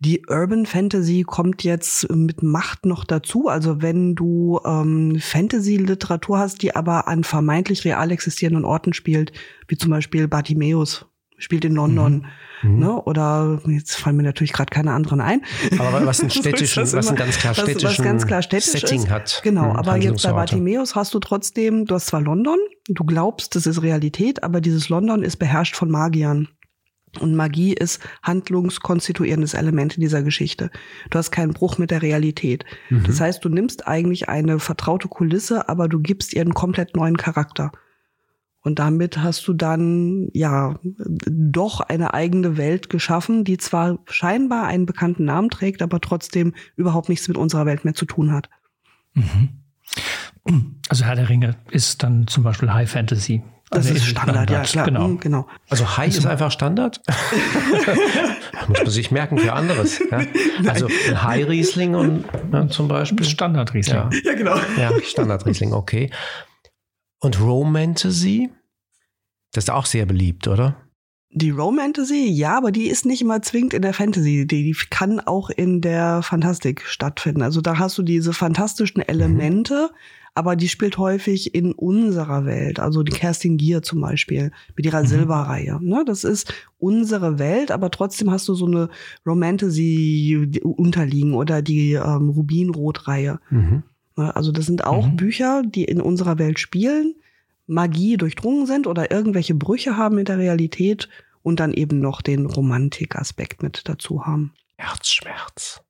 Die 0.00 0.22
Urban 0.26 0.64
Fantasy 0.64 1.24
kommt 1.26 1.62
jetzt 1.62 2.10
mit 2.10 2.42
Macht 2.42 2.86
noch 2.86 3.04
dazu. 3.04 3.48
Also 3.48 3.82
wenn 3.82 4.14
du 4.14 4.58
ähm, 4.64 5.18
Fantasy-Literatur 5.20 6.38
hast, 6.38 6.62
die 6.62 6.74
aber 6.74 7.06
an 7.06 7.22
vermeintlich 7.22 7.84
real 7.84 8.10
existierenden 8.10 8.64
Orten 8.64 8.94
spielt, 8.94 9.32
wie 9.68 9.76
zum 9.76 9.90
Beispiel 9.90 10.26
Bartimeus 10.26 11.06
spielt 11.40 11.64
in 11.64 11.74
London, 11.74 12.26
Mhm. 12.62 12.78
ne? 12.78 13.02
Oder 13.02 13.60
jetzt 13.66 13.96
fallen 13.96 14.16
mir 14.16 14.22
natürlich 14.22 14.52
gerade 14.52 14.70
keine 14.70 14.92
anderen 14.92 15.20
ein. 15.20 15.42
Aber 15.78 16.04
was 16.06 16.22
ein 16.22 16.30
städtischen, 16.30 16.82
was 16.92 17.08
ein 17.08 17.16
ganz 17.16 17.38
klar 17.38 17.52
Was- 17.56 17.58
was 17.64 17.70
städtischen 17.70 18.04
ganz 18.04 18.26
klar 18.26 18.42
städtisch 18.42 18.70
Setting 18.82 19.00
ist. 19.02 19.10
hat. 19.10 19.40
Genau, 19.42 19.70
Mhm, 19.70 19.76
aber 19.76 19.96
jetzt 19.96 20.22
bei. 20.22 20.32
Bartimeus 20.32 20.94
hast 20.94 21.12
du 21.14 21.18
trotzdem, 21.18 21.86
du 21.86 21.94
hast 21.94 22.06
zwar 22.06 22.20
London, 22.20 22.58
du 22.88 23.04
glaubst, 23.04 23.56
das 23.56 23.66
ist 23.66 23.82
Realität, 23.82 24.42
aber 24.44 24.60
dieses 24.60 24.88
London 24.90 25.22
ist 25.22 25.36
beherrscht 25.38 25.74
von 25.74 25.90
Magiern. 25.90 26.48
Und 27.18 27.34
Magie 27.34 27.72
ist 27.72 27.98
handlungskonstituierendes 28.22 29.54
Element 29.54 29.96
in 29.96 30.00
dieser 30.00 30.22
Geschichte. 30.22 30.70
Du 31.10 31.18
hast 31.18 31.30
keinen 31.30 31.52
Bruch 31.52 31.78
mit 31.78 31.90
der 31.90 32.02
Realität. 32.02 32.64
Mhm. 32.88 33.02
Das 33.04 33.20
heißt, 33.20 33.44
du 33.44 33.48
nimmst 33.48 33.88
eigentlich 33.88 34.28
eine 34.28 34.58
vertraute 34.60 35.08
Kulisse, 35.08 35.68
aber 35.68 35.88
du 35.88 35.98
gibst 36.00 36.32
ihr 36.34 36.42
einen 36.42 36.54
komplett 36.54 36.94
neuen 36.96 37.16
Charakter. 37.16 37.72
Und 38.62 38.78
damit 38.78 39.18
hast 39.18 39.48
du 39.48 39.54
dann, 39.54 40.28
ja, 40.34 40.78
doch 40.82 41.80
eine 41.80 42.12
eigene 42.12 42.56
Welt 42.58 42.90
geschaffen, 42.90 43.44
die 43.44 43.56
zwar 43.56 43.98
scheinbar 44.06 44.66
einen 44.66 44.84
bekannten 44.84 45.24
Namen 45.24 45.48
trägt, 45.48 45.80
aber 45.80 46.00
trotzdem 46.00 46.54
überhaupt 46.76 47.08
nichts 47.08 47.26
mit 47.28 47.38
unserer 47.38 47.64
Welt 47.64 47.84
mehr 47.84 47.94
zu 47.94 48.04
tun 48.04 48.32
hat. 48.32 48.50
Mhm. 49.14 49.60
Also 50.88 51.04
Herr 51.04 51.16
der 51.16 51.28
Ringe 51.28 51.56
ist 51.70 52.02
dann 52.02 52.26
zum 52.26 52.42
Beispiel 52.42 52.72
High 52.72 52.90
Fantasy. 52.90 53.42
Das 53.70 53.86
Also 53.86 53.94
ist 53.94 54.04
Standard, 54.06 54.50
ja 54.50 54.62
klar. 54.62 54.84
Genau. 54.84 55.08
Mhm, 55.08 55.20
genau. 55.20 55.46
Also 55.68 55.96
High 55.96 56.16
ist 56.16 56.26
einfach 56.26 56.50
Standard? 56.50 57.00
Muss 58.68 58.78
man 58.78 58.90
sich 58.90 59.10
merken 59.12 59.38
für 59.38 59.52
anderes. 59.52 60.00
Ja? 60.10 60.22
Also 60.68 60.88
ein 61.08 61.22
High 61.22 61.48
Riesling 61.48 61.94
und 61.94 62.24
ja, 62.52 62.68
zum 62.68 62.88
Beispiel. 62.88 63.24
Standard 63.24 63.72
Riesling. 63.72 63.96
Ja, 63.96 64.10
Ja, 64.24 64.34
genau. 64.34 64.56
ja 64.76 64.90
Standard 65.02 65.46
Riesling, 65.46 65.72
okay. 65.72 66.10
Und 67.20 67.40
Romantasy? 67.40 68.50
Das 69.52 69.64
ist 69.64 69.70
auch 69.70 69.86
sehr 69.86 70.06
beliebt, 70.06 70.46
oder? 70.48 70.76
Die 71.32 71.50
Romantasy, 71.50 72.26
ja, 72.28 72.56
aber 72.56 72.72
die 72.72 72.88
ist 72.88 73.06
nicht 73.06 73.22
immer 73.22 73.40
zwingend 73.40 73.72
in 73.74 73.82
der 73.82 73.94
Fantasy. 73.94 74.46
Die, 74.46 74.64
die 74.64 74.76
kann 74.90 75.20
auch 75.20 75.48
in 75.50 75.80
der 75.80 76.22
Fantastik 76.22 76.82
stattfinden. 76.86 77.42
Also 77.42 77.60
da 77.60 77.78
hast 77.78 77.96
du 77.98 78.02
diese 78.02 78.32
fantastischen 78.32 79.00
Elemente, 79.00 79.90
aber 80.34 80.56
die 80.56 80.68
spielt 80.68 80.98
häufig 80.98 81.54
in 81.54 81.70
unserer 81.72 82.46
Welt. 82.46 82.80
Also 82.80 83.04
die 83.04 83.12
Kerstin 83.12 83.58
Gier 83.58 83.82
zum 83.82 84.00
Beispiel 84.00 84.50
mit 84.76 84.86
ihrer 84.86 85.02
Mhm. 85.02 85.06
Silberreihe. 85.06 85.78
Ne, 85.80 86.02
das 86.04 86.24
ist 86.24 86.52
unsere 86.78 87.38
Welt, 87.38 87.70
aber 87.70 87.92
trotzdem 87.92 88.30
hast 88.32 88.48
du 88.48 88.54
so 88.54 88.66
eine 88.66 88.88
Romantasy 89.24 90.60
unterliegen 90.62 91.34
oder 91.34 91.62
die 91.62 91.92
ähm, 91.92 92.30
Rubinrot-Reihe. 92.30 93.40
Mhm. 93.50 93.82
Ne, 94.16 94.34
Also 94.36 94.52
das 94.52 94.66
sind 94.66 94.84
auch 94.84 95.06
Mhm. 95.06 95.16
Bücher, 95.16 95.62
die 95.64 95.84
in 95.84 96.00
unserer 96.00 96.38
Welt 96.38 96.58
spielen, 96.58 97.14
Magie 97.70 98.16
durchdrungen 98.16 98.66
sind 98.66 98.86
oder 98.86 99.10
irgendwelche 99.10 99.54
Brüche 99.54 99.96
haben 99.96 100.16
mit 100.16 100.28
der 100.28 100.38
Realität 100.38 101.08
und 101.42 101.60
dann 101.60 101.72
eben 101.72 102.00
noch 102.00 102.20
den 102.20 102.46
Romantikaspekt 102.46 103.62
mit 103.62 103.88
dazu 103.88 104.26
haben. 104.26 104.52
Herzschmerz. 104.76 105.80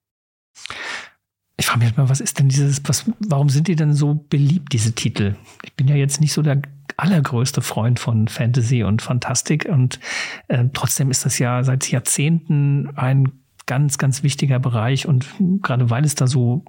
Ich 1.56 1.66
frage 1.66 1.84
mich 1.84 1.96
mal, 1.96 2.08
was 2.08 2.20
ist 2.20 2.38
denn 2.38 2.48
dieses, 2.48 2.82
was, 2.84 3.10
warum 3.18 3.48
sind 3.48 3.68
die 3.68 3.76
denn 3.76 3.94
so 3.94 4.14
beliebt, 4.14 4.72
diese 4.72 4.94
Titel? 4.94 5.36
Ich 5.62 5.74
bin 5.74 5.88
ja 5.88 5.96
jetzt 5.96 6.20
nicht 6.20 6.32
so 6.32 6.42
der 6.42 6.62
allergrößte 6.96 7.62
Freund 7.62 7.98
von 7.98 8.28
Fantasy 8.28 8.82
und 8.82 9.02
Fantastik 9.02 9.66
und 9.66 10.00
äh, 10.48 10.66
trotzdem 10.72 11.10
ist 11.10 11.24
das 11.24 11.38
ja 11.38 11.62
seit 11.62 11.90
Jahrzehnten 11.90 12.90
ein 12.96 13.32
ganz, 13.66 13.98
ganz 13.98 14.22
wichtiger 14.22 14.58
Bereich. 14.58 15.06
Und 15.06 15.26
gerade 15.62 15.90
weil 15.90 16.04
es 16.04 16.14
da 16.14 16.26
so 16.26 16.64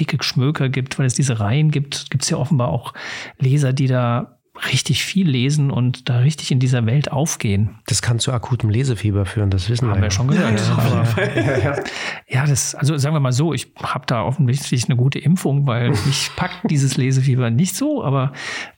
dicke 0.00 0.22
Schmöker 0.22 0.68
gibt, 0.68 0.98
weil 0.98 1.06
es 1.06 1.14
diese 1.14 1.40
Reihen 1.40 1.70
gibt, 1.70 2.10
gibt 2.10 2.24
es 2.24 2.30
ja 2.30 2.38
offenbar 2.38 2.68
auch 2.68 2.94
Leser, 3.38 3.72
die 3.72 3.86
da 3.86 4.37
richtig 4.66 5.04
viel 5.04 5.28
lesen 5.28 5.70
und 5.70 6.08
da 6.08 6.18
richtig 6.18 6.50
in 6.50 6.58
dieser 6.58 6.84
Welt 6.86 7.12
aufgehen. 7.12 7.78
Das 7.86 8.02
kann 8.02 8.18
zu 8.18 8.32
akutem 8.32 8.70
Lesefieber 8.70 9.24
führen, 9.26 9.50
das 9.50 9.68
wissen 9.68 9.88
Haben 9.88 9.98
wir. 9.98 10.04
wir 10.04 10.10
schon 10.10 10.28
gehört. 10.28 10.58
Ja, 11.58 11.76
ja, 12.28 12.46
das, 12.46 12.74
also 12.74 12.96
sagen 12.96 13.14
wir 13.14 13.20
mal 13.20 13.32
so, 13.32 13.52
ich 13.52 13.72
habe 13.82 14.06
da 14.06 14.22
offensichtlich 14.22 14.84
eine 14.86 14.96
gute 14.96 15.18
Impfung, 15.18 15.66
weil 15.66 15.90
mich 16.06 16.30
packt 16.36 16.70
dieses 16.70 16.96
Lesefieber 16.96 17.50
nicht 17.50 17.76
so, 17.76 18.02
aber 18.04 18.32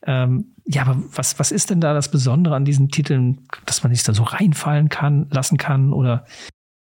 ähm, 0.06 0.54
ja, 0.66 0.82
aber 0.82 1.02
was, 1.14 1.38
was 1.38 1.50
ist 1.50 1.70
denn 1.70 1.80
da 1.80 1.94
das 1.94 2.10
Besondere 2.10 2.54
an 2.54 2.64
diesen 2.64 2.90
Titeln, 2.90 3.46
dass 3.66 3.82
man 3.82 3.94
sich 3.94 4.04
da 4.04 4.12
so 4.14 4.22
reinfallen 4.22 4.88
kann, 4.88 5.26
lassen 5.30 5.58
kann 5.58 5.92
oder 5.92 6.24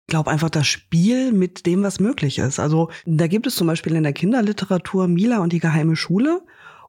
Ich 0.07 0.09
glaube 0.09 0.31
einfach 0.31 0.51
das 0.51 0.67
Spiel 0.67 1.33
mit 1.33 1.67
dem, 1.67 1.83
was 1.83 2.01
möglich 2.01 2.39
ist. 2.39 2.59
Also 2.59 2.91
da 3.05 3.27
gibt 3.27 3.47
es 3.47 3.55
zum 3.55 3.67
Beispiel 3.67 3.95
in 3.95 4.03
der 4.03 4.13
Kinderliteratur 4.13 5.09
Mila 5.09 5.39
und 5.39 5.53
die 5.53 5.61
geheime 5.61 5.97
Schule. 5.97 6.43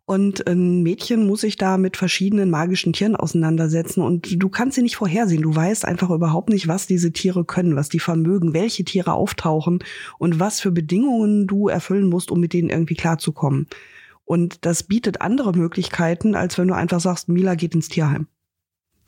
Und 0.10 0.48
ein 0.48 0.84
Mädchen 0.84 1.28
muss 1.28 1.42
sich 1.42 1.58
da 1.58 1.78
mit 1.78 1.98
verschiedenen 1.98 2.50
magischen 2.50 2.94
Tieren 2.94 3.18
auseinandersetzen 3.18 4.02
und 4.02 4.42
du 4.42 4.48
kannst 4.48 4.76
sie 4.76 4.82
nicht 4.82 4.96
vorhersehen. 4.96 5.42
Du 5.42 5.54
weißt 5.54 5.84
einfach 5.84 6.12
überhaupt 6.12 6.48
nicht, 6.48 6.70
was 6.70 6.88
diese 6.88 7.12
Tiere 7.12 7.44
können, 7.44 7.76
was 7.76 7.90
die 7.90 8.00
vermögen, 8.00 8.54
welche 8.54 8.86
Tiere 8.86 9.12
auftauchen 9.12 9.84
und 10.18 10.40
was 10.40 10.62
für 10.62 10.72
Bedingungen 10.72 11.46
du 11.46 11.68
erfüllen 11.68 12.08
musst, 12.08 12.32
um 12.32 12.40
mit 12.40 12.54
denen 12.54 12.70
irgendwie 12.70 12.96
klarzukommen. 12.96 13.68
Und 14.24 14.66
das 14.66 14.84
bietet 14.84 15.20
andere 15.20 15.52
Möglichkeiten, 15.52 16.36
als 16.36 16.58
wenn 16.58 16.70
du 16.70 16.74
einfach 16.74 17.02
sagst, 17.02 17.28
Mila 17.28 17.56
geht 17.56 17.76
ins 17.76 17.90
Tierheim. 17.90 18.28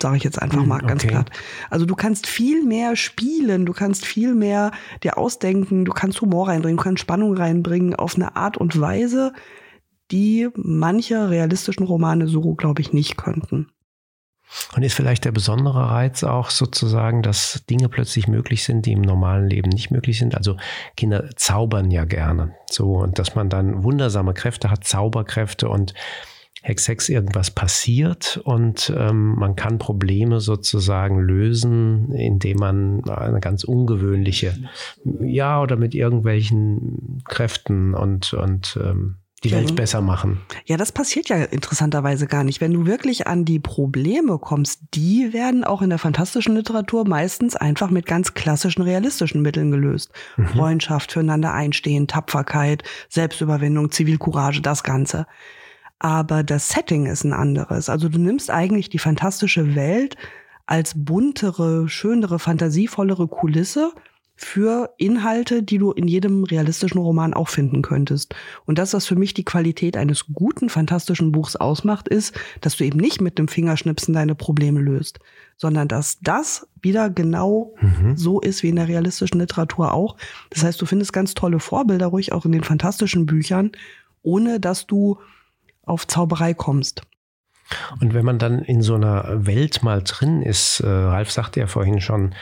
Sage 0.01 0.18
ich 0.18 0.25
jetzt 0.25 0.41
einfach 0.41 0.60
Hm, 0.60 0.68
mal 0.68 0.79
ganz 0.79 1.06
okay. 1.06 1.13
platt. 1.13 1.29
Also 1.70 1.86
du 1.86 1.96
kannst 1.96 2.27
viel 2.27 2.65
mehr 2.65 2.98
spielen, 2.98 3.65
du 3.65 3.72
kannst 3.72 4.06
viel 4.06 4.36
mehr 4.36 4.72
dir 5.01 5.18
ausdenken, 5.18 5.86
du 5.86 5.94
kannst 5.94 6.20
Humor 6.20 6.50
reinbringen, 6.50 6.75
du 6.75 6.84
kannst 6.84 7.00
Spannung 7.00 7.38
reinbringen 7.38 7.96
auf 7.96 8.15
eine 8.15 8.36
Art 8.36 8.58
und 8.58 8.82
Weise, 8.82 9.32
die 10.12 10.50
manche 10.56 11.30
realistischen 11.30 11.86
Romane 11.86 12.28
so, 12.28 12.56
glaube 12.56 12.82
ich, 12.82 12.94
nicht 12.94 13.18
könnten. 13.18 13.68
Und 14.75 14.82
ist 14.82 14.96
vielleicht 14.96 15.25
der 15.25 15.32
besondere 15.32 15.92
Reiz 15.92 16.24
auch 16.24 16.50
sozusagen, 16.50 17.22
dass 17.22 17.63
Dinge 17.70 17.88
plötzlich 17.88 18.28
möglich 18.28 18.63
sind, 18.63 18.86
die 18.86 18.94
im 18.94 19.01
normalen 19.01 19.48
Leben 19.48 19.70
nicht 19.70 19.92
möglich 19.92 20.18
sind? 20.18 20.36
Also 20.36 20.58
Kinder 20.98 21.30
zaubern 21.36 21.92
ja 21.92 22.06
gerne. 22.06 22.56
So, 22.70 22.98
und 22.98 23.20
dass 23.20 23.36
man 23.36 23.50
dann 23.50 23.84
wundersame 23.84 24.34
Kräfte 24.34 24.72
hat, 24.72 24.86
Zauberkräfte 24.86 25.70
und 25.70 25.94
Hex, 26.62 26.89
Hex, 26.89 27.08
irgendwas 27.08 27.51
passiert 27.51 28.42
und 28.44 28.94
ähm, 28.94 29.36
man 29.36 29.56
kann 29.56 29.78
Probleme 29.78 30.42
sozusagen 30.42 31.18
lösen, 31.20 32.12
indem 32.12 32.58
man 32.58 33.10
eine 33.10 33.39
ganz 33.39 33.63
ungewöhnliche, 33.63 34.58
ja, 35.22 35.62
oder 35.62 35.78
mit 35.78 35.96
irgendwelchen 35.96 37.22
Kräften 37.24 37.94
und, 37.94 38.34
und 38.34 38.78
ähm, 38.84 39.19
die 39.43 39.51
Welt 39.51 39.72
Mhm. 39.72 39.75
besser 39.75 40.01
machen. 40.01 40.41
Ja, 40.65 40.77
das 40.77 40.91
passiert 40.91 41.29
ja 41.29 41.38
interessanterweise 41.43 42.27
gar 42.27 42.43
nicht. 42.43 42.62
Wenn 42.62 42.74
du 42.74 42.86
wirklich 42.86 43.27
an 43.27 43.46
die 43.46 43.60
Probleme 43.60 44.38
kommst, 44.38 44.81
die 44.93 45.31
werden 45.34 45.63
auch 45.63 45.81
in 45.81 45.89
der 45.89 46.00
fantastischen 46.00 46.55
Literatur 46.55 47.08
meistens 47.08 47.55
einfach 47.55 47.89
mit 47.89 48.05
ganz 48.05 48.34
klassischen 48.34 48.81
realistischen 48.81 49.41
Mitteln 49.41 49.72
gelöst. 49.72 50.12
Freundschaft, 50.53 51.12
füreinander 51.13 51.53
einstehen, 51.53 52.08
Tapferkeit, 52.08 52.84
Selbstüberwindung, 53.10 53.91
Zivilcourage, 53.91 54.62
das 54.62 54.84
Ganze. 54.84 55.25
Aber 56.00 56.43
das 56.43 56.69
Setting 56.69 57.05
ist 57.05 57.24
ein 57.24 57.34
anderes. 57.34 57.89
Also 57.89 58.10
du 58.10 58.19
nimmst 58.19 58.50
eigentlich 58.50 58.89
die 58.89 59.00
fantastische 59.00 59.75
Welt 59.75 60.15
als 60.65 60.93
buntere, 60.96 61.89
schönere, 61.89 62.39
fantasievollere 62.39 63.27
Kulisse 63.27 63.91
für 64.41 64.93
Inhalte, 64.98 65.63
die 65.63 65.77
du 65.77 65.91
in 65.91 66.08
jedem 66.08 66.46
realistischen 66.46 67.01
Roman 67.01 67.34
auch 67.34 67.50
finden 67.50 67.81
könntest. 67.81 68.34
Und 68.65 68.79
das, 68.79 68.93
was 68.93 69.05
für 69.05 69.17
mich 69.17 69.34
die 69.34 69.43
Qualität 69.43 69.98
eines 69.98 70.27
guten, 70.34 70.69
fantastischen 70.69 71.34
Buchs 71.34 71.58
ausmacht, 71.58 72.08
ist, 72.08 72.34
dass 72.62 72.77
du 72.77 72.86
eben 72.86 73.00
nicht 73.00 73.19
mit 73.19 73.38
dem 73.38 73.50
Fingerschnipsen 73.50 74.13
deine 74.13 74.36
Probleme 74.36 74.79
löst, 74.79 75.19
sondern 75.58 75.89
dass 75.89 76.19
das 76.22 76.65
wieder 76.81 77.10
genau 77.10 77.74
Mhm. 77.81 78.15
so 78.15 78.39
ist 78.39 78.63
wie 78.63 78.69
in 78.69 78.77
der 78.77 78.88
realistischen 78.88 79.41
Literatur 79.41 79.93
auch. 79.93 80.15
Das 80.51 80.63
heißt, 80.63 80.81
du 80.81 80.86
findest 80.86 81.12
ganz 81.12 81.34
tolle 81.34 81.60
Vorbilder 81.60 82.08
ruhig 82.08 82.31
auch 82.31 82.46
in 82.46 82.53
den 82.53 82.63
fantastischen 82.63 83.25
Büchern, 83.25 83.74
ohne 84.22 84.62
dass 84.62 84.88
du 84.88 85.17
auf 85.84 86.08
Zauberei 86.08 86.53
kommst. 86.53 87.01
Und 88.00 88.13
wenn 88.13 88.25
man 88.25 88.39
dann 88.39 88.60
in 88.60 88.81
so 88.81 88.96
einer 88.96 89.46
Welt 89.46 89.84
mal 89.84 90.01
drin 90.01 90.41
ist, 90.41 90.79
äh, 90.79 90.88
Ralf 90.88 91.29
sagte 91.29 91.60
ja 91.60 91.67
vorhin 91.67 92.00
schon, 92.00 92.34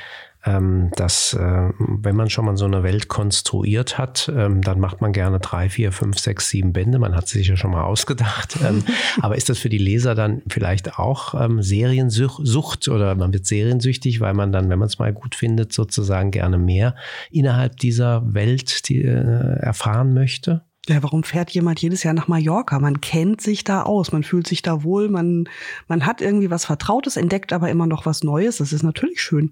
dass 0.95 1.33
äh, 1.33 1.69
wenn 1.77 2.15
man 2.15 2.29
schon 2.29 2.45
mal 2.45 2.57
so 2.57 2.65
eine 2.65 2.83
Welt 2.83 3.07
konstruiert 3.07 3.97
hat, 3.97 4.31
ähm, 4.33 4.61
dann 4.61 4.79
macht 4.79 5.01
man 5.01 5.11
gerne 5.11 5.39
drei, 5.39 5.69
vier, 5.69 5.91
fünf, 5.91 6.19
sechs, 6.19 6.49
sieben 6.49 6.73
Bände. 6.73 6.99
Man 6.99 7.15
hat 7.15 7.27
sich 7.27 7.47
ja 7.47 7.57
schon 7.57 7.71
mal 7.71 7.83
ausgedacht. 7.83 8.57
ähm, 8.67 8.83
aber 9.21 9.35
ist 9.35 9.49
das 9.49 9.59
für 9.59 9.69
die 9.69 9.77
Leser 9.77 10.15
dann 10.15 10.41
vielleicht 10.47 10.99
auch 10.99 11.33
ähm, 11.33 11.61
Seriensucht 11.61 12.87
oder 12.87 13.15
man 13.15 13.33
wird 13.33 13.45
seriensüchtig, 13.45 14.19
weil 14.21 14.33
man 14.33 14.51
dann, 14.51 14.69
wenn 14.69 14.79
man 14.79 14.87
es 14.87 14.99
mal 14.99 15.13
gut 15.13 15.35
findet, 15.35 15.73
sozusagen 15.73 16.31
gerne 16.31 16.57
mehr 16.57 16.95
innerhalb 17.31 17.77
dieser 17.77 18.33
Welt 18.33 18.87
die, 18.89 19.01
äh, 19.03 19.59
erfahren 19.59 20.13
möchte? 20.13 20.63
Ja, 20.89 21.03
warum 21.03 21.23
fährt 21.23 21.49
jemand 21.51 21.81
jedes 21.81 22.03
Jahr 22.03 22.13
nach 22.13 22.29
Mallorca? 22.29 22.79
Man 22.79 23.01
kennt 23.01 23.41
sich 23.41 23.65
da 23.65 23.83
aus, 23.83 24.13
man 24.13 24.23
fühlt 24.23 24.47
sich 24.47 24.61
da 24.61 24.83
wohl, 24.83 25.09
man, 25.09 25.49
man 25.89 26.05
hat 26.05 26.21
irgendwie 26.21 26.49
was 26.49 26.63
Vertrautes, 26.63 27.17
entdeckt 27.17 27.51
aber 27.51 27.69
immer 27.69 27.87
noch 27.87 28.05
was 28.05 28.23
Neues. 28.23 28.57
Das 28.57 28.71
ist 28.71 28.83
natürlich 28.83 29.21
schön. 29.21 29.51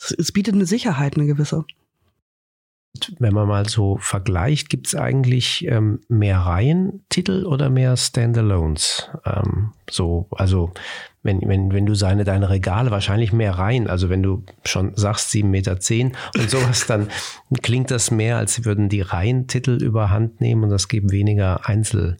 Es, 0.00 0.12
es 0.12 0.32
bietet 0.32 0.54
eine 0.54 0.66
Sicherheit, 0.66 1.16
eine 1.16 1.26
gewisse. 1.26 1.64
Wenn 3.20 3.34
man 3.34 3.46
mal 3.46 3.68
so 3.68 3.98
vergleicht, 3.98 4.68
gibt 4.68 4.88
es 4.88 4.94
eigentlich 4.96 5.64
ähm, 5.66 6.00
mehr 6.08 6.38
Reihentitel 6.38 7.46
oder 7.46 7.70
mehr 7.70 7.96
Standalones? 7.96 9.08
Ähm, 9.24 9.72
so, 9.88 10.26
also 10.32 10.72
wenn, 11.22 11.40
wenn, 11.42 11.72
wenn 11.72 11.86
du 11.86 11.94
seine, 11.94 12.24
deine 12.24 12.50
Regale 12.50 12.90
wahrscheinlich 12.90 13.32
mehr 13.32 13.52
Reihen, 13.52 13.86
also 13.86 14.08
wenn 14.08 14.24
du 14.24 14.44
schon 14.64 14.96
sagst 14.96 15.32
7,10 15.32 15.44
Meter 15.44 15.78
zehn 15.78 16.16
und 16.36 16.50
sowas, 16.50 16.86
dann 16.86 17.08
klingt 17.62 17.92
das 17.92 18.10
mehr, 18.10 18.38
als 18.38 18.64
würden 18.64 18.88
die 18.88 19.02
Reihentitel 19.02 19.80
überhand 19.80 20.40
nehmen 20.40 20.64
und 20.64 20.70
das 20.70 20.88
geben 20.88 21.12
weniger 21.12 21.68
Einzel- 21.68 22.16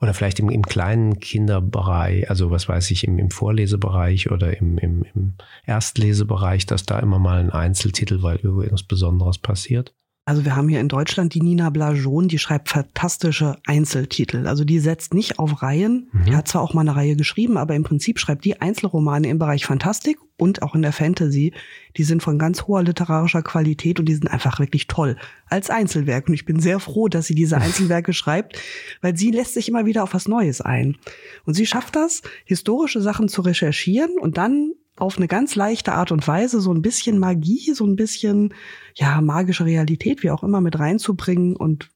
oder 0.00 0.14
vielleicht 0.14 0.38
im, 0.38 0.48
im 0.48 0.62
kleinen 0.62 1.18
Kinderbereich, 1.18 2.30
also 2.30 2.50
was 2.50 2.68
weiß 2.68 2.90
ich, 2.92 3.04
im, 3.04 3.18
im 3.18 3.30
Vorlesebereich 3.30 4.30
oder 4.30 4.56
im, 4.56 4.78
im, 4.78 5.04
im 5.14 5.34
Erstlesebereich, 5.66 6.66
dass 6.66 6.84
da 6.84 6.98
immer 7.00 7.18
mal 7.18 7.40
ein 7.40 7.50
Einzeltitel, 7.50 8.22
weil 8.22 8.36
irgendwas 8.36 8.84
Besonderes 8.84 9.38
passiert. 9.38 9.94
Also 10.28 10.44
wir 10.44 10.56
haben 10.56 10.68
hier 10.68 10.80
in 10.80 10.88
Deutschland 10.88 11.32
die 11.32 11.40
Nina 11.40 11.70
Blajon, 11.70 12.28
die 12.28 12.38
schreibt 12.38 12.68
fantastische 12.68 13.56
Einzeltitel. 13.64 14.46
Also 14.46 14.62
die 14.62 14.78
setzt 14.78 15.14
nicht 15.14 15.38
auf 15.38 15.62
Reihen. 15.62 16.10
Die 16.26 16.36
hat 16.36 16.46
zwar 16.46 16.60
auch 16.60 16.74
mal 16.74 16.82
eine 16.82 16.94
Reihe 16.94 17.16
geschrieben, 17.16 17.56
aber 17.56 17.74
im 17.74 17.82
Prinzip 17.82 18.18
schreibt 18.18 18.44
die 18.44 18.60
Einzelromane 18.60 19.26
im 19.26 19.38
Bereich 19.38 19.64
Fantastik 19.64 20.18
und 20.36 20.60
auch 20.60 20.74
in 20.74 20.82
der 20.82 20.92
Fantasy. 20.92 21.54
Die 21.96 22.04
sind 22.04 22.22
von 22.22 22.38
ganz 22.38 22.64
hoher 22.64 22.82
literarischer 22.82 23.40
Qualität 23.40 24.00
und 24.00 24.06
die 24.06 24.14
sind 24.14 24.28
einfach 24.28 24.60
wirklich 24.60 24.86
toll 24.86 25.16
als 25.46 25.70
Einzelwerk. 25.70 26.28
Und 26.28 26.34
ich 26.34 26.44
bin 26.44 26.60
sehr 26.60 26.78
froh, 26.78 27.08
dass 27.08 27.26
sie 27.26 27.34
diese 27.34 27.56
Einzelwerke 27.62 28.12
schreibt, 28.12 28.60
weil 29.00 29.16
sie 29.16 29.30
lässt 29.30 29.54
sich 29.54 29.66
immer 29.66 29.86
wieder 29.86 30.02
auf 30.02 30.12
was 30.12 30.28
Neues 30.28 30.60
ein. 30.60 30.98
Und 31.46 31.54
sie 31.54 31.64
schafft 31.64 31.96
das, 31.96 32.20
historische 32.44 33.00
Sachen 33.00 33.30
zu 33.30 33.40
recherchieren 33.40 34.18
und 34.20 34.36
dann 34.36 34.74
auf 35.00 35.16
eine 35.16 35.28
ganz 35.28 35.54
leichte 35.54 35.92
Art 35.92 36.12
und 36.12 36.26
Weise 36.26 36.60
so 36.60 36.72
ein 36.72 36.82
bisschen 36.82 37.18
Magie, 37.18 37.72
so 37.74 37.86
ein 37.86 37.96
bisschen, 37.96 38.54
ja, 38.94 39.20
magische 39.20 39.64
Realität, 39.64 40.22
wie 40.22 40.30
auch 40.30 40.42
immer, 40.42 40.60
mit 40.60 40.78
reinzubringen 40.78 41.56
und 41.56 41.88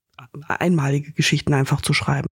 einmalige 0.48 1.12
Geschichten 1.12 1.52
einfach 1.54 1.80
zu 1.80 1.92
schreiben. 1.92 2.26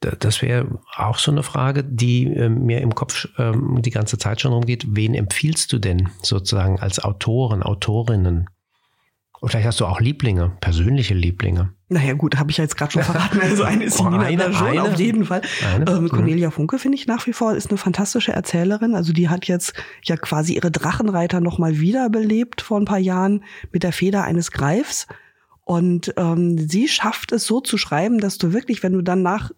Da- 0.00 0.10
Das 0.18 0.42
wäre 0.42 0.78
auch 0.96 1.18
so 1.18 1.30
eine 1.30 1.42
Frage, 1.42 1.84
die 1.84 2.24
äh, 2.26 2.48
mir 2.48 2.80
im 2.80 2.94
Kopf 2.94 3.28
ähm, 3.38 3.80
die 3.82 3.90
ganze 3.90 4.18
Zeit 4.18 4.40
schon 4.40 4.52
rumgeht. 4.52 4.84
Wen 4.88 5.14
empfiehlst 5.14 5.72
du 5.72 5.78
denn 5.78 6.08
sozusagen 6.22 6.78
als 6.80 7.02
Autoren, 7.02 7.62
Autorinnen? 7.62 8.50
Und 9.40 9.48
vielleicht 9.50 9.66
hast 9.66 9.80
du 9.80 9.86
auch 9.86 10.00
Lieblinge, 10.00 10.56
persönliche 10.60 11.14
Lieblinge. 11.14 11.72
Naja, 11.88 12.14
gut, 12.14 12.36
habe 12.36 12.50
ich 12.50 12.56
ja 12.56 12.64
jetzt 12.64 12.76
gerade 12.76 12.90
schon 12.92 13.02
verraten. 13.04 13.40
Also 13.40 13.62
eine 13.62 13.84
ist 13.84 14.00
Oh, 14.00 14.08
Nina 14.10 14.22
eine, 14.22 14.46
eine? 14.46 14.82
auf 14.82 14.98
jeden 14.98 15.24
Fall. 15.24 15.42
Ähm, 15.86 16.02
Mhm. 16.02 16.08
Cornelia 16.08 16.50
Funke 16.50 16.78
finde 16.80 16.96
ich 16.98 17.06
nach 17.06 17.26
wie 17.28 17.32
vor 17.32 17.54
ist 17.54 17.68
eine 17.70 17.78
fantastische 17.78 18.32
Erzählerin. 18.32 18.94
Also 18.96 19.12
die 19.12 19.28
hat 19.28 19.46
jetzt 19.46 19.72
ja 20.02 20.16
quasi 20.16 20.54
ihre 20.54 20.72
Drachenreiter 20.72 21.40
nochmal 21.40 21.78
wiederbelebt 21.78 22.60
vor 22.60 22.80
ein 22.80 22.86
paar 22.86 22.98
Jahren 22.98 23.44
mit 23.72 23.84
der 23.84 23.92
Feder 23.92 24.24
eines 24.24 24.50
Greifs. 24.50 25.06
Und 25.64 26.12
ähm, 26.16 26.58
sie 26.58 26.88
schafft 26.88 27.30
es 27.32 27.44
so 27.46 27.60
zu 27.60 27.78
schreiben, 27.78 28.18
dass 28.18 28.38
du 28.38 28.52
wirklich, 28.52 28.82
wenn 28.82 28.92
du 28.92 29.02
dann 29.02 29.22
nach 29.22 29.52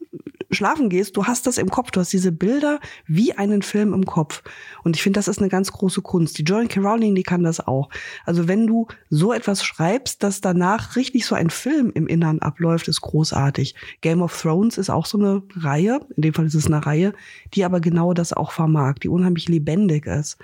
schlafen 0.51 0.89
gehst, 0.89 1.17
du 1.17 1.25
hast 1.25 1.47
das 1.47 1.59
im 1.59 1.69
Kopf, 1.69 1.91
du 1.91 2.01
hast 2.01 2.13
diese 2.13 2.33
Bilder 2.33 2.81
wie 3.07 3.33
einen 3.35 3.63
Film 3.63 3.93
im 3.93 4.07
Kopf. 4.07 4.43
Und 4.83 4.97
ich 4.97 5.03
finde, 5.03 5.19
das 5.19 5.29
ist 5.29 5.41
eine 5.41 5.49
ganz 5.49 5.73
große 5.73 6.03
Kunst. 6.03 6.39
Die 6.39 6.43
Joan 6.43 6.69
K. 6.69 6.81
Rowling, 6.81 7.15
die 7.15 7.23
kann 7.23 7.43
das 7.43 7.67
auch. 7.67 7.91
Also 8.25 8.49
wenn 8.49 8.67
du 8.67 8.87
so 9.11 9.33
etwas 9.33 9.63
schreibst, 9.65 10.23
dass 10.23 10.41
danach 10.41 10.97
richtig 10.97 11.27
so 11.27 11.35
ein 11.35 11.51
Film 11.51 11.91
im 11.95 12.07
Innern 12.07 12.39
abläuft, 12.39 12.89
ist 12.89 13.01
großartig. 13.01 13.75
Game 14.01 14.23
of 14.23 14.41
Thrones 14.41 14.79
ist 14.79 14.91
auch 14.91 15.07
so 15.07 15.19
eine 15.19 15.43
Reihe, 15.55 16.01
in 16.17 16.23
dem 16.23 16.35
Fall 16.35 16.47
ist 16.47 16.55
es 16.55 16.67
eine 16.67 16.85
Reihe, 16.85 17.13
die 17.55 17.65
aber 17.65 17.81
genau 17.81 18.15
das 18.15 18.33
auch 18.33 18.53
vermag, 18.53 18.95
die 18.95 19.09
unheimlich 19.09 19.49
lebendig 19.49 20.07
ist. 20.07 20.39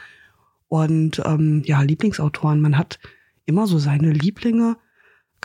Und 0.69 1.23
ähm, 1.25 1.63
ja, 1.65 1.81
Lieblingsautoren, 1.83 2.61
man 2.61 2.77
hat 2.77 2.99
immer 3.47 3.67
so 3.67 3.79
seine 3.79 4.11
Lieblinge. 4.11 4.77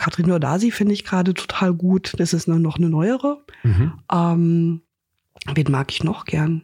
Katrin 0.00 0.28
Nordasi 0.28 0.70
finde 0.70 0.94
ich 0.94 1.04
gerade 1.04 1.34
total 1.34 1.74
gut. 1.74 2.14
Das 2.16 2.32
ist 2.32 2.48
noch 2.48 2.76
eine 2.76 2.88
neuere. 2.88 3.44
Mhm. 3.62 3.92
Ähm, 4.10 4.80
wen 5.54 5.70
mag 5.70 5.92
ich 5.92 6.02
noch 6.02 6.24
gern? 6.24 6.62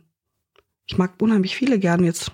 Ich 0.87 0.97
mag 0.97 1.13
unheimlich 1.21 1.55
viele 1.55 1.79
gern. 1.79 2.03
Jetzt 2.03 2.33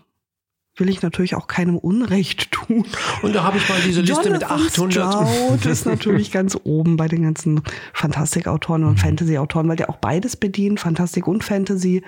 will 0.76 0.88
ich 0.88 1.02
natürlich 1.02 1.34
auch 1.34 1.48
keinem 1.48 1.76
Unrecht 1.76 2.52
tun. 2.52 2.86
Und 3.22 3.34
da 3.34 3.42
habe 3.42 3.58
ich 3.58 3.68
mal 3.68 3.80
diese 3.84 4.00
Liste 4.00 4.30
mit 4.30 4.42
Jonathan 4.42 4.66
800. 4.66 4.92
Stroud 4.92 5.66
ist 5.66 5.86
natürlich 5.86 6.30
ganz 6.30 6.56
oben 6.62 6.96
bei 6.96 7.08
den 7.08 7.22
ganzen 7.24 7.62
Fantastikautoren 7.92 8.84
und 8.84 9.00
Fantasy-Autoren, 9.00 9.68
weil 9.68 9.76
der 9.76 9.90
auch 9.90 9.96
beides 9.96 10.36
bedient, 10.36 10.78
Fantastik 10.78 11.26
und 11.26 11.42
Fantasy. 11.42 12.04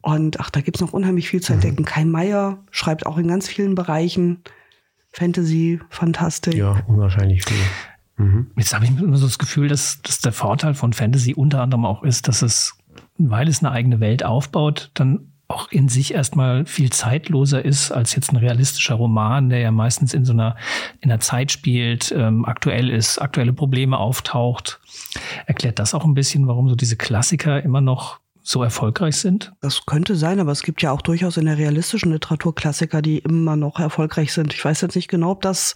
Und 0.00 0.40
ach, 0.40 0.48
da 0.48 0.62
gibt's 0.62 0.80
noch 0.80 0.94
unheimlich 0.94 1.28
viel 1.28 1.42
zu 1.42 1.52
entdecken. 1.52 1.84
Kai 1.84 2.06
Meier 2.06 2.64
schreibt 2.70 3.04
auch 3.04 3.18
in 3.18 3.28
ganz 3.28 3.46
vielen 3.46 3.74
Bereichen 3.74 4.42
Fantasy, 5.12 5.80
Fantastik. 5.90 6.54
Ja, 6.54 6.82
unwahrscheinlich 6.86 7.44
viel. 7.44 7.58
Mhm. 8.16 8.50
Jetzt 8.56 8.74
habe 8.74 8.84
ich 8.84 8.90
immer 8.90 9.16
so 9.16 9.26
das 9.26 9.38
Gefühl, 9.38 9.68
dass, 9.68 10.00
dass 10.02 10.20
der 10.20 10.32
Vorteil 10.32 10.74
von 10.74 10.92
Fantasy 10.92 11.34
unter 11.34 11.62
anderem 11.62 11.84
auch 11.84 12.02
ist, 12.02 12.28
dass 12.28 12.42
es, 12.42 12.76
weil 13.18 13.48
es 13.48 13.60
eine 13.60 13.72
eigene 13.72 14.00
Welt 14.00 14.24
aufbaut, 14.24 14.90
dann 14.94 15.32
auch 15.52 15.70
in 15.70 15.88
sich 15.88 16.14
erstmal 16.14 16.64
viel 16.64 16.90
zeitloser 16.90 17.64
ist 17.64 17.92
als 17.92 18.14
jetzt 18.14 18.32
ein 18.32 18.36
realistischer 18.36 18.94
Roman, 18.94 19.50
der 19.50 19.60
ja 19.60 19.70
meistens 19.70 20.14
in 20.14 20.24
so 20.24 20.32
einer, 20.32 20.56
in 21.00 21.10
einer 21.10 21.20
Zeit 21.20 21.52
spielt, 21.52 22.12
ähm, 22.16 22.44
aktuell 22.46 22.88
ist, 22.88 23.18
aktuelle 23.18 23.52
Probleme 23.52 23.98
auftaucht. 23.98 24.80
Erklärt 25.46 25.78
das 25.78 25.94
auch 25.94 26.04
ein 26.04 26.14
bisschen, 26.14 26.46
warum 26.46 26.68
so 26.68 26.74
diese 26.74 26.96
Klassiker 26.96 27.62
immer 27.62 27.82
noch 27.82 28.18
so 28.42 28.62
erfolgreich 28.62 29.16
sind? 29.16 29.52
Das 29.60 29.84
könnte 29.86 30.16
sein, 30.16 30.40
aber 30.40 30.52
es 30.52 30.62
gibt 30.62 30.82
ja 30.82 30.90
auch 30.90 31.02
durchaus 31.02 31.36
in 31.36 31.44
der 31.44 31.58
realistischen 31.58 32.12
Literatur 32.12 32.54
Klassiker, 32.54 33.02
die 33.02 33.18
immer 33.18 33.56
noch 33.56 33.78
erfolgreich 33.78 34.32
sind. 34.32 34.54
Ich 34.54 34.64
weiß 34.64 34.80
jetzt 34.80 34.96
nicht 34.96 35.08
genau, 35.08 35.32
ob 35.32 35.42
das 35.42 35.74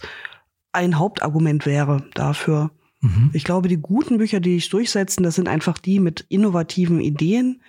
ein 0.77 0.97
Hauptargument 0.97 1.65
wäre 1.65 2.03
dafür. 2.13 2.71
Mhm. 3.01 3.31
Ich 3.33 3.43
glaube, 3.43 3.67
die 3.67 3.77
guten 3.77 4.17
Bücher, 4.17 4.39
die 4.39 4.55
sich 4.55 4.69
durchsetzen, 4.69 5.23
das 5.23 5.35
sind 5.35 5.47
einfach 5.47 5.77
die 5.77 5.99
mit 5.99 6.25
innovativen 6.29 6.99
Ideen 6.99 7.61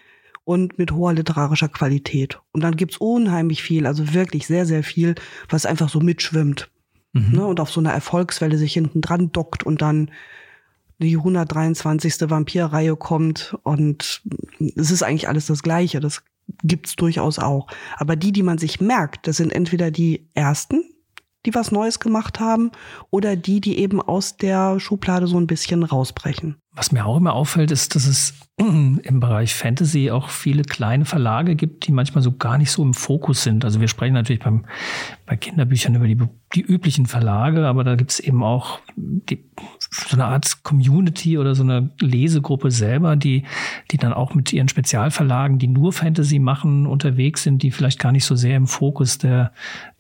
und 0.45 0.79
mit 0.79 0.93
hoher 0.93 1.13
literarischer 1.13 1.69
Qualität. 1.69 2.41
Und 2.53 2.63
dann 2.63 2.77
gibt's 2.77 2.97
unheimlich 2.97 3.63
viel, 3.63 3.87
also 3.87 4.15
wirklich 4.15 4.47
sehr, 4.47 4.65
sehr 4.65 4.83
viel, 4.83 5.15
was 5.49 5.67
einfach 5.67 5.89
so 5.89 6.01
mitschwimmt. 6.01 6.71
Mhm. 7.13 7.33
Ne, 7.33 7.47
und 7.47 7.61
auf 7.61 7.71
so 7.71 7.81
einer 7.81 7.93
Erfolgswelle 7.93 8.59
sich 8.59 8.73
hinten 8.73 9.01
dran 9.01 9.33
dockt 9.33 9.65
und 9.65 9.83
dann 9.83 10.11
die 10.99 11.17
123. 11.17 12.31
Vampirreihe 12.31 12.97
kommt 12.97 13.57
und 13.63 14.23
es 14.77 14.91
ist 14.91 15.03
eigentlich 15.03 15.29
alles 15.29 15.47
das 15.47 15.63
Gleiche. 15.63 16.01
Das 16.01 16.23
gibt's 16.65 16.97
durchaus 16.97 17.39
auch. 17.39 17.69
Aber 17.97 18.17
die, 18.17 18.33
die 18.33 18.43
man 18.43 18.59
sich 18.59 18.81
merkt, 18.81 19.27
das 19.27 19.37
sind 19.37 19.53
entweder 19.53 19.91
die 19.91 20.29
ersten, 20.35 20.83
die 21.47 21.55
was 21.55 21.71
Neues 21.71 22.01
gemacht 22.01 22.41
haben, 22.41 22.71
oder 23.11 23.37
die, 23.37 23.61
die 23.61 23.79
eben 23.79 24.01
aus 24.01 24.37
der 24.37 24.81
Schublade 24.81 25.27
so 25.27 25.39
ein 25.39 25.47
bisschen 25.47 25.83
rausbrechen. 25.83 26.57
Was 26.79 26.93
mir 26.93 27.05
auch 27.07 27.17
immer 27.17 27.33
auffällt, 27.33 27.73
ist, 27.73 27.97
dass 27.97 28.07
es 28.07 28.35
im 28.57 29.19
Bereich 29.19 29.53
Fantasy 29.53 30.13
auch 30.13 30.29
viele 30.29 30.63
kleine 30.63 31.05
Verlage 31.05 31.57
gibt, 31.57 31.89
die 31.89 31.93
manchmal 31.93 32.23
so 32.23 32.31
gar 32.31 32.57
nicht 32.57 32.71
so 32.71 32.85
im 32.85 32.95
Fokus 32.95 33.43
sind. 33.43 33.65
Also 33.65 33.81
wir 33.81 33.89
sprechen 33.89 34.15
natürlich 34.15 34.39
beim, 34.39 34.65
bei 35.27 35.37
Kinderbüchern 35.37 35.97
über 35.97 36.07
die, 36.07 36.17
die 36.55 36.61
üblichen 36.61 37.07
Verlage, 37.07 37.67
aber 37.67 37.83
da 37.83 37.97
gibt 37.97 38.13
es 38.13 38.21
eben 38.21 38.45
auch 38.45 38.79
die, 38.95 39.45
so 39.81 40.15
eine 40.15 40.27
Art 40.27 40.63
Community 40.63 41.37
oder 41.37 41.57
so 41.57 41.65
eine 41.65 41.91
Lesegruppe 41.99 42.71
selber, 42.71 43.17
die, 43.17 43.43
die 43.91 43.97
dann 43.97 44.13
auch 44.13 44.35
mit 44.35 44.53
ihren 44.53 44.69
Spezialverlagen, 44.69 45.59
die 45.59 45.67
nur 45.67 45.93
Fantasy 45.93 46.39
machen, 46.39 46.87
unterwegs 46.87 47.43
sind, 47.43 47.65
die 47.65 47.73
vielleicht 47.73 47.99
gar 47.99 48.13
nicht 48.13 48.25
so 48.25 48.37
sehr 48.37 48.57
im 48.57 48.69
Fokus 48.69 49.19
der, 49.19 49.51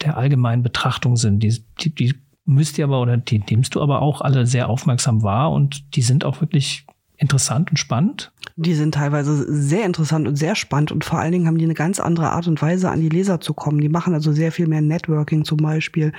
der 0.01 0.17
allgemeinen 0.17 0.63
Betrachtung 0.63 1.17
sind. 1.17 1.43
Die, 1.43 1.61
die, 1.81 1.93
die 1.93 2.15
müsst 2.49 2.79
ihr 2.79 2.85
aber 2.85 3.01
oder 3.01 3.17
die 3.17 3.43
nimmst 3.51 3.75
du 3.75 3.83
aber 3.83 4.01
auch 4.01 4.23
alle 4.23 4.47
sehr 4.47 4.69
aufmerksam 4.69 5.23
wahr 5.23 5.53
und 5.53 5.95
die 5.95 6.03
sind 6.03 6.25
auch 6.25 6.41
wirklich 6.41 6.87
interessant 7.19 7.71
und 7.71 7.77
spannend. 7.77 8.33
Die 8.57 8.75
sind 8.75 8.95
teilweise 8.95 9.45
sehr 9.53 9.85
interessant 9.85 10.27
und 10.27 10.37
sehr 10.37 10.55
spannend 10.55 10.91
und 10.91 11.05
vor 11.05 11.19
allen 11.19 11.33
Dingen 11.33 11.47
haben 11.47 11.59
die 11.59 11.65
eine 11.65 11.75
ganz 11.75 12.01
andere 12.01 12.31
Art 12.31 12.49
und 12.49 12.61
Weise, 12.63 12.91
an 12.91 13.01
die 13.01 13.09
Leser 13.09 13.41
zu 13.41 13.53
kommen. 13.55 13.81
Die 13.81 13.89
machen 13.89 14.15
also 14.15 14.33
sehr 14.33 14.51
viel 14.51 14.67
mehr 14.67 14.81
Networking 14.81 15.45
zum 15.45 15.59
Beispiel. 15.59 16.13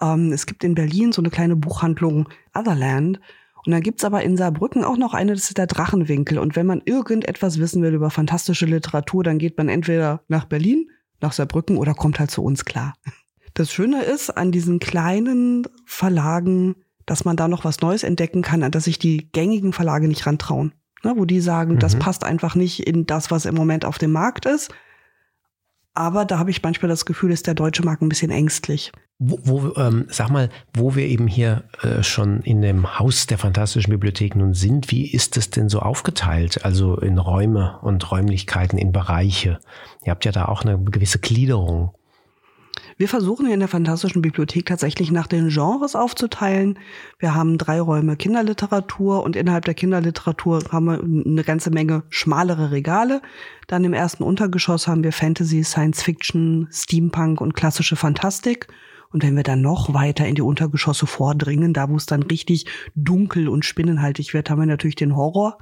Ähm, 0.00 0.32
es 0.32 0.46
gibt 0.46 0.64
in 0.64 0.74
Berlin 0.74 1.12
so 1.12 1.22
eine 1.22 1.30
kleine 1.30 1.56
Buchhandlung 1.56 2.28
Otherland. 2.54 3.18
Und 3.64 3.72
dann 3.72 3.82
gibt's 3.82 4.04
aber 4.04 4.22
in 4.22 4.36
Saarbrücken 4.36 4.84
auch 4.84 4.96
noch 4.96 5.14
eine, 5.14 5.32
das 5.34 5.48
ist 5.48 5.58
der 5.58 5.66
Drachenwinkel. 5.66 6.38
Und 6.38 6.56
wenn 6.56 6.66
man 6.66 6.80
irgendetwas 6.84 7.58
wissen 7.58 7.82
will 7.82 7.94
über 7.94 8.10
fantastische 8.10 8.66
Literatur, 8.66 9.22
dann 9.22 9.38
geht 9.38 9.58
man 9.58 9.68
entweder 9.68 10.22
nach 10.28 10.46
Berlin, 10.46 10.90
nach 11.20 11.32
Saarbrücken 11.32 11.76
oder 11.76 11.94
kommt 11.94 12.18
halt 12.18 12.30
zu 12.30 12.42
uns 12.42 12.64
klar. 12.64 12.94
Das 13.54 13.72
Schöne 13.72 14.02
ist 14.02 14.30
an 14.30 14.52
diesen 14.52 14.78
kleinen 14.78 15.66
Verlagen, 15.84 16.76
dass 17.06 17.24
man 17.24 17.36
da 17.36 17.48
noch 17.48 17.64
was 17.64 17.80
Neues 17.80 18.02
entdecken 18.04 18.42
kann, 18.42 18.62
an 18.62 18.70
das 18.70 18.84
sich 18.84 18.98
die 18.98 19.30
gängigen 19.32 19.72
Verlage 19.72 20.06
nicht 20.08 20.26
rantrauen. 20.26 20.72
Ne, 21.02 21.14
wo 21.16 21.24
die 21.24 21.40
sagen, 21.40 21.78
das 21.78 21.94
Mhm. 21.94 22.00
passt 22.00 22.24
einfach 22.24 22.54
nicht 22.54 22.86
in 22.86 23.06
das, 23.06 23.30
was 23.30 23.46
im 23.46 23.54
Moment 23.54 23.86
auf 23.86 23.96
dem 23.96 24.12
Markt 24.12 24.44
ist. 24.44 24.70
Aber 25.94 26.24
da 26.24 26.38
habe 26.38 26.50
ich 26.50 26.62
manchmal 26.62 26.88
das 26.88 27.04
Gefühl, 27.04 27.32
ist 27.32 27.46
der 27.46 27.54
deutsche 27.54 27.82
Markt 27.82 28.02
ein 28.02 28.08
bisschen 28.08 28.30
ängstlich. 28.30 28.92
Wo, 29.18 29.38
wo, 29.42 29.74
ähm, 29.76 30.06
sag 30.08 30.30
mal, 30.30 30.48
wo 30.72 30.94
wir 30.94 31.06
eben 31.06 31.26
hier 31.26 31.64
äh, 31.82 32.02
schon 32.02 32.40
in 32.42 32.62
dem 32.62 32.98
Haus 32.98 33.26
der 33.26 33.38
fantastischen 33.38 33.90
Bibliothek 33.90 34.36
nun 34.36 34.54
sind, 34.54 34.90
wie 34.90 35.10
ist 35.10 35.36
es 35.36 35.50
denn 35.50 35.68
so 35.68 35.80
aufgeteilt? 35.80 36.64
Also 36.64 36.96
in 36.98 37.18
Räume 37.18 37.78
und 37.82 38.10
Räumlichkeiten, 38.10 38.78
in 38.78 38.92
Bereiche. 38.92 39.58
Ihr 40.04 40.10
habt 40.10 40.24
ja 40.24 40.32
da 40.32 40.44
auch 40.46 40.62
eine 40.64 40.78
gewisse 40.78 41.18
Gliederung. 41.18 41.92
Wir 43.00 43.08
versuchen 43.08 43.46
hier 43.46 43.54
in 43.54 43.60
der 43.60 43.68
Fantastischen 43.70 44.20
Bibliothek 44.20 44.66
tatsächlich 44.66 45.10
nach 45.10 45.26
den 45.26 45.48
Genres 45.48 45.96
aufzuteilen. 45.96 46.78
Wir 47.18 47.34
haben 47.34 47.56
drei 47.56 47.80
Räume 47.80 48.14
Kinderliteratur 48.14 49.22
und 49.24 49.36
innerhalb 49.36 49.64
der 49.64 49.72
Kinderliteratur 49.72 50.62
haben 50.70 50.84
wir 50.84 51.02
eine 51.02 51.42
ganze 51.42 51.70
Menge 51.70 52.02
schmalere 52.10 52.72
Regale. 52.72 53.22
Dann 53.68 53.84
im 53.84 53.94
ersten 53.94 54.22
Untergeschoss 54.22 54.86
haben 54.86 55.02
wir 55.02 55.14
Fantasy, 55.14 55.64
Science 55.64 56.02
Fiction, 56.02 56.68
Steampunk 56.70 57.40
und 57.40 57.54
klassische 57.54 57.96
Fantastik. 57.96 58.66
Und 59.10 59.22
wenn 59.22 59.34
wir 59.34 59.44
dann 59.44 59.62
noch 59.62 59.94
weiter 59.94 60.26
in 60.26 60.34
die 60.34 60.42
Untergeschosse 60.42 61.06
vordringen, 61.06 61.72
da 61.72 61.88
wo 61.88 61.96
es 61.96 62.04
dann 62.04 62.22
richtig 62.24 62.66
dunkel 62.96 63.48
und 63.48 63.64
spinnenhaltig 63.64 64.34
wird, 64.34 64.50
haben 64.50 64.60
wir 64.60 64.66
natürlich 64.66 64.96
den 64.96 65.16
Horror. 65.16 65.56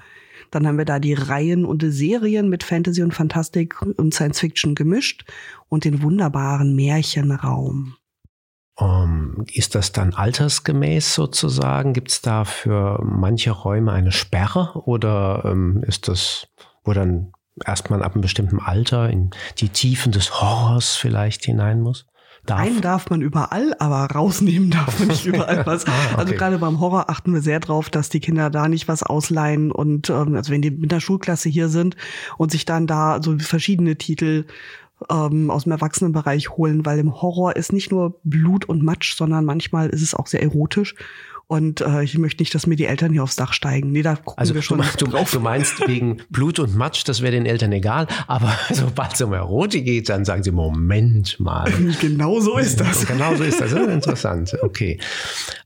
Dann 0.51 0.67
haben 0.67 0.79
wir 0.79 0.85
da 0.85 0.99
die 0.99 1.15
Reihen 1.15 1.65
und 1.65 1.83
die 1.83 1.91
Serien 1.91 2.49
mit 2.49 2.65
Fantasy 2.65 3.03
und 3.03 3.15
Fantastik 3.15 3.81
und 3.83 4.15
Science 4.15 4.41
Fiction 4.41 4.75
gemischt 4.75 5.25
und 5.69 5.85
den 5.85 6.03
wunderbaren 6.03 6.75
Märchenraum. 6.75 7.97
Ähm, 8.79 9.45
ist 9.53 9.75
das 9.75 9.93
dann 9.93 10.15
altersgemäß 10.15 11.15
sozusagen? 11.15 11.93
Gibt 11.93 12.11
es 12.11 12.23
da 12.23 12.45
für 12.45 13.03
manche 13.03 13.51
Räume 13.51 13.93
eine 13.93 14.13
Sperre 14.13 14.83
oder 14.85 15.43
ähm, 15.45 15.83
ist 15.87 16.09
das, 16.09 16.49
wo 16.85 16.93
dann 16.93 17.33
erstmal 17.65 18.03
ab 18.03 18.15
einem 18.15 18.23
bestimmten 18.23 18.61
Alter 18.61 19.11
in 19.11 19.31
die 19.59 19.69
Tiefen 19.69 20.13
des 20.13 20.41
Horrors 20.41 20.95
vielleicht 20.95 21.45
hinein 21.45 21.81
muss? 21.81 22.07
Darf? 22.49 22.61
Rein 22.61 22.81
darf 22.81 23.11
man 23.11 23.21
überall, 23.21 23.75
aber 23.79 24.07
rausnehmen 24.15 24.71
darf 24.71 24.99
man 24.99 25.09
nicht 25.09 25.27
überall 25.27 25.67
was. 25.67 25.87
Ah, 25.87 25.91
okay. 25.91 26.15
Also 26.17 26.35
gerade 26.35 26.59
beim 26.59 26.81
Horror 26.81 27.11
achten 27.11 27.35
wir 27.35 27.43
sehr 27.43 27.61
drauf, 27.61 27.91
dass 27.91 28.09
die 28.09 28.21
Kinder 28.21 28.49
da 28.49 28.69
nicht 28.69 28.89
was 28.89 29.03
ausleihen 29.03 29.71
und 29.71 30.09
ähm, 30.09 30.35
also 30.35 30.53
wenn 30.53 30.63
die 30.63 30.71
mit 30.71 30.91
der 30.91 31.01
Schulklasse 31.01 31.51
hier 31.51 31.69
sind 31.69 31.97
und 32.39 32.51
sich 32.51 32.65
dann 32.65 32.87
da 32.87 33.21
so 33.23 33.39
verschiedene 33.39 33.97
Titel 33.97 34.47
ähm, 35.11 35.51
aus 35.51 35.65
dem 35.65 35.73
Erwachsenenbereich 35.73 36.51
holen, 36.51 36.87
weil 36.87 36.99
im 36.99 37.21
Horror 37.21 37.55
ist 37.57 37.73
nicht 37.73 37.93
nur 37.93 38.19
Blut 38.25 38.65
und 38.65 38.83
Matsch, 38.83 39.15
sondern 39.15 39.45
manchmal 39.45 39.91
ist 39.91 40.03
es 40.03 40.15
auch 40.15 40.27
sehr 40.27 40.43
erotisch. 40.43 40.95
Und 41.51 41.81
äh, 41.81 42.03
ich 42.05 42.19
möchte 42.19 42.43
nicht, 42.43 42.55
dass 42.55 42.67
mir 42.67 42.77
die 42.77 42.85
Eltern 42.85 43.11
hier 43.11 43.23
aufs 43.23 43.37
Dach 43.37 43.55
steigen. 43.55 43.91
Nee, 43.91 44.03
da 44.03 44.17
gucken 44.17 44.35
Also 44.37 44.53
wir 44.53 44.61
du, 44.61 44.67
schon 44.67 44.85
du, 44.99 45.07
drauf. 45.07 45.31
du 45.31 45.41
meinst 45.41 45.81
wegen 45.89 46.19
Blut 46.29 46.59
und 46.59 46.77
Matsch, 46.77 47.05
das 47.07 47.23
wäre 47.23 47.33
den 47.33 47.47
Eltern 47.47 47.73
egal, 47.73 48.07
aber 48.27 48.53
sobald 48.71 49.15
es 49.15 49.23
um 49.23 49.33
Erotik 49.33 49.87
geht, 49.87 50.11
dann 50.11 50.27
sagen 50.27 50.43
sie, 50.43 50.53
Moment 50.53 51.41
mal. 51.41 51.73
Genau 52.01 52.39
so 52.41 52.59
ist 52.59 52.81
das. 52.81 53.07
Genau 53.07 53.35
so 53.35 53.45
ist 53.45 53.63
das. 53.63 53.73
Ja, 53.73 53.83
interessant. 53.87 54.55
Okay. 54.61 55.01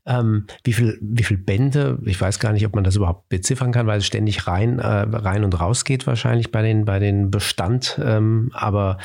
Ähm, 0.05 0.47
wie 0.63 0.71
viel, 0.71 0.97
wie 1.01 1.23
viel 1.23 1.37
Bände? 1.37 1.99
Ich 2.05 2.19
weiß 2.19 2.39
gar 2.39 2.53
nicht, 2.53 2.65
ob 2.65 2.75
man 2.75 2.85
das 2.85 2.95
überhaupt 2.95 3.27
beziffern 3.27 3.73
kann, 3.73 3.85
weil 3.85 3.99
es 3.99 4.05
ständig 4.05 4.47
rein, 4.47 4.79
äh, 4.79 4.87
rein 4.87 5.43
und 5.43 5.59
raus 5.59 5.83
geht 5.83 6.07
wahrscheinlich 6.07 6.51
bei 6.51 6.61
den, 6.61 6.85
bei 6.85 6.99
den 6.99 7.29
Bestand. 7.29 7.99
Ähm, 8.01 8.51
aber 8.53 8.99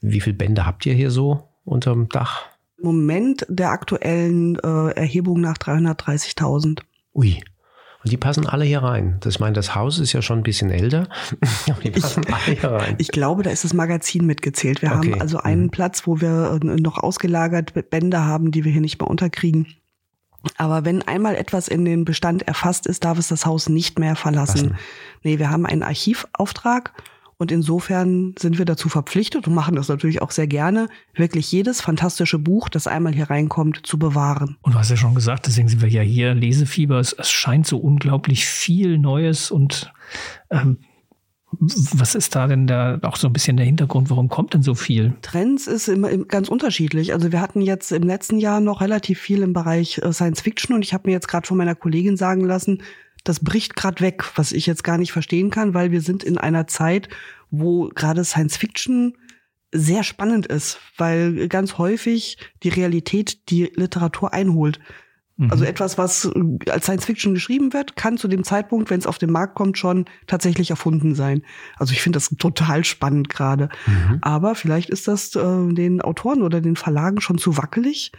wie 0.00 0.20
viel 0.22 0.32
Bände 0.32 0.64
habt 0.64 0.86
ihr 0.86 0.94
hier 0.94 1.10
so 1.10 1.46
unterm 1.64 2.08
Dach? 2.08 2.46
Moment 2.86 3.44
der 3.48 3.70
aktuellen 3.70 4.56
äh, 4.60 4.90
Erhebung 4.92 5.40
nach 5.40 5.58
330.000. 5.58 6.80
Ui. 7.14 7.42
Und 8.04 8.12
die 8.12 8.16
passen 8.16 8.46
alle 8.46 8.64
hier 8.64 8.84
rein. 8.84 9.16
Das, 9.20 9.34
ich 9.34 9.40
meine, 9.40 9.54
das 9.54 9.74
Haus 9.74 9.98
ist 9.98 10.12
ja 10.12 10.22
schon 10.22 10.38
ein 10.38 10.42
bisschen 10.44 10.70
älter. 10.70 11.08
Die 11.82 11.90
passen 11.90 12.24
alle 12.26 12.54
hier 12.56 12.70
rein. 12.70 12.94
Ich 12.98 13.08
glaube, 13.08 13.42
da 13.42 13.50
ist 13.50 13.64
das 13.64 13.74
Magazin 13.74 14.26
mitgezählt. 14.26 14.80
Wir 14.80 14.92
Okay. 14.92 15.10
haben 15.14 15.20
also 15.20 15.38
einen 15.38 15.64
Mhm. 15.64 15.70
Platz, 15.70 16.06
wo 16.06 16.20
wir 16.20 16.60
äh, 16.62 16.64
noch 16.80 16.98
ausgelagert 16.98 17.72
Bände 17.90 18.24
haben, 18.24 18.52
die 18.52 18.64
wir 18.64 18.70
hier 18.70 18.80
nicht 18.80 19.00
mehr 19.00 19.10
unterkriegen. 19.10 19.66
Aber 20.56 20.84
wenn 20.84 21.02
einmal 21.02 21.34
etwas 21.34 21.66
in 21.66 21.84
den 21.84 22.04
Bestand 22.04 22.42
erfasst 22.46 22.86
ist, 22.86 23.04
darf 23.04 23.18
es 23.18 23.26
das 23.26 23.44
Haus 23.44 23.68
nicht 23.68 23.98
mehr 23.98 24.14
verlassen. 24.14 24.68
Lassen. 24.68 24.78
Nee, 25.24 25.40
wir 25.40 25.50
haben 25.50 25.66
einen 25.66 25.82
Archivauftrag 25.82 26.92
Und 27.38 27.52
insofern 27.52 28.34
sind 28.38 28.56
wir 28.56 28.64
dazu 28.64 28.88
verpflichtet 28.88 29.46
und 29.46 29.54
machen 29.54 29.76
das 29.76 29.88
natürlich 29.88 30.22
auch 30.22 30.30
sehr 30.30 30.46
gerne, 30.46 30.88
wirklich 31.14 31.52
jedes 31.52 31.82
fantastische 31.82 32.38
Buch, 32.38 32.70
das 32.70 32.86
einmal 32.86 33.14
hier 33.14 33.28
reinkommt, 33.28 33.86
zu 33.86 33.98
bewahren. 33.98 34.56
Und 34.62 34.74
du 34.74 34.78
hast 34.78 34.90
ja 34.90 34.96
schon 34.96 35.14
gesagt, 35.14 35.46
deswegen 35.46 35.68
sind 35.68 35.82
wir 35.82 35.88
ja 35.90 36.00
hier, 36.00 36.34
Lesefieber, 36.34 36.98
es, 36.98 37.12
es 37.12 37.30
scheint 37.30 37.66
so 37.66 37.76
unglaublich 37.76 38.46
viel 38.46 38.96
Neues 38.96 39.50
und 39.50 39.92
ähm, 40.50 40.78
was 41.58 42.14
ist 42.14 42.34
da 42.34 42.46
denn 42.46 42.66
da 42.66 42.98
auch 43.02 43.16
so 43.16 43.28
ein 43.28 43.32
bisschen 43.32 43.56
der 43.56 43.66
Hintergrund? 43.66 44.10
Warum 44.10 44.28
kommt 44.28 44.54
denn 44.54 44.62
so 44.62 44.74
viel? 44.74 45.14
Trends 45.22 45.66
ist 45.66 45.88
immer 45.88 46.14
ganz 46.18 46.48
unterschiedlich. 46.48 47.12
Also 47.12 47.32
wir 47.32 47.40
hatten 47.40 47.60
jetzt 47.60 47.92
im 47.92 48.02
letzten 48.02 48.38
Jahr 48.38 48.60
noch 48.60 48.80
relativ 48.80 49.20
viel 49.20 49.42
im 49.42 49.52
Bereich 49.52 49.98
äh, 49.98 50.12
Science 50.12 50.40
Fiction 50.40 50.74
und 50.74 50.82
ich 50.82 50.92
habe 50.92 51.08
mir 51.08 51.12
jetzt 51.12 51.28
gerade 51.28 51.46
von 51.46 51.56
meiner 51.56 51.74
Kollegin 51.74 52.16
sagen 52.16 52.44
lassen, 52.44 52.82
das 53.28 53.40
bricht 53.40 53.76
gerade 53.76 54.00
weg, 54.00 54.24
was 54.36 54.52
ich 54.52 54.66
jetzt 54.66 54.84
gar 54.84 54.98
nicht 54.98 55.12
verstehen 55.12 55.50
kann, 55.50 55.74
weil 55.74 55.90
wir 55.90 56.00
sind 56.00 56.22
in 56.22 56.38
einer 56.38 56.66
Zeit, 56.66 57.08
wo 57.50 57.88
gerade 57.88 58.24
Science 58.24 58.56
Fiction 58.56 59.16
sehr 59.72 60.04
spannend 60.04 60.46
ist, 60.46 60.78
weil 60.96 61.48
ganz 61.48 61.76
häufig 61.76 62.38
die 62.62 62.68
Realität 62.68 63.50
die 63.50 63.72
Literatur 63.74 64.32
einholt. 64.32 64.78
Mhm. 65.36 65.50
Also 65.50 65.64
etwas, 65.64 65.98
was 65.98 66.30
als 66.70 66.84
Science 66.84 67.04
Fiction 67.04 67.34
geschrieben 67.34 67.72
wird, 67.72 67.96
kann 67.96 68.16
zu 68.16 68.28
dem 68.28 68.44
Zeitpunkt, 68.44 68.90
wenn 68.90 69.00
es 69.00 69.06
auf 69.06 69.18
den 69.18 69.30
Markt 69.30 69.54
kommt, 69.54 69.76
schon 69.76 70.06
tatsächlich 70.26 70.70
erfunden 70.70 71.14
sein. 71.14 71.42
Also 71.76 71.92
ich 71.92 72.02
finde 72.02 72.18
das 72.18 72.30
total 72.38 72.84
spannend 72.84 73.28
gerade. 73.28 73.68
Mhm. 73.86 74.18
Aber 74.22 74.54
vielleicht 74.54 74.88
ist 74.88 75.08
das 75.08 75.34
äh, 75.34 75.72
den 75.72 76.00
Autoren 76.00 76.42
oder 76.42 76.60
den 76.60 76.76
Verlagen 76.76 77.20
schon 77.20 77.38
zu 77.38 77.56
wackelig, 77.56 78.12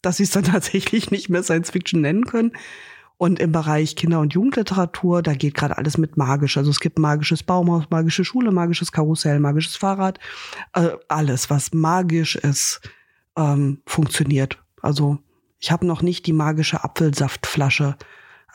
dass 0.00 0.18
sie 0.18 0.22
es 0.22 0.30
dann 0.30 0.44
tatsächlich 0.52 1.10
nicht 1.10 1.28
mehr 1.28 1.42
Science 1.42 1.70
Fiction 1.70 2.00
nennen 2.00 2.24
können. 2.24 2.52
Und 3.24 3.38
im 3.38 3.52
Bereich 3.52 3.96
Kinder- 3.96 4.20
und 4.20 4.34
Jugendliteratur, 4.34 5.22
da 5.22 5.32
geht 5.32 5.54
gerade 5.54 5.78
alles 5.78 5.96
mit 5.96 6.18
magisch. 6.18 6.58
Also 6.58 6.70
es 6.70 6.78
gibt 6.78 6.98
magisches 6.98 7.42
Baumhaus, 7.42 7.84
magische 7.88 8.22
Schule, 8.22 8.50
magisches 8.50 8.92
Karussell, 8.92 9.40
magisches 9.40 9.76
Fahrrad. 9.76 10.18
Äh, 10.74 10.90
alles, 11.08 11.48
was 11.48 11.72
magisch 11.72 12.36
ist, 12.36 12.82
ähm, 13.34 13.80
funktioniert. 13.86 14.62
Also 14.82 15.20
ich 15.58 15.72
habe 15.72 15.86
noch 15.86 16.02
nicht 16.02 16.26
die 16.26 16.34
magische 16.34 16.84
Apfelsaftflasche. 16.84 17.96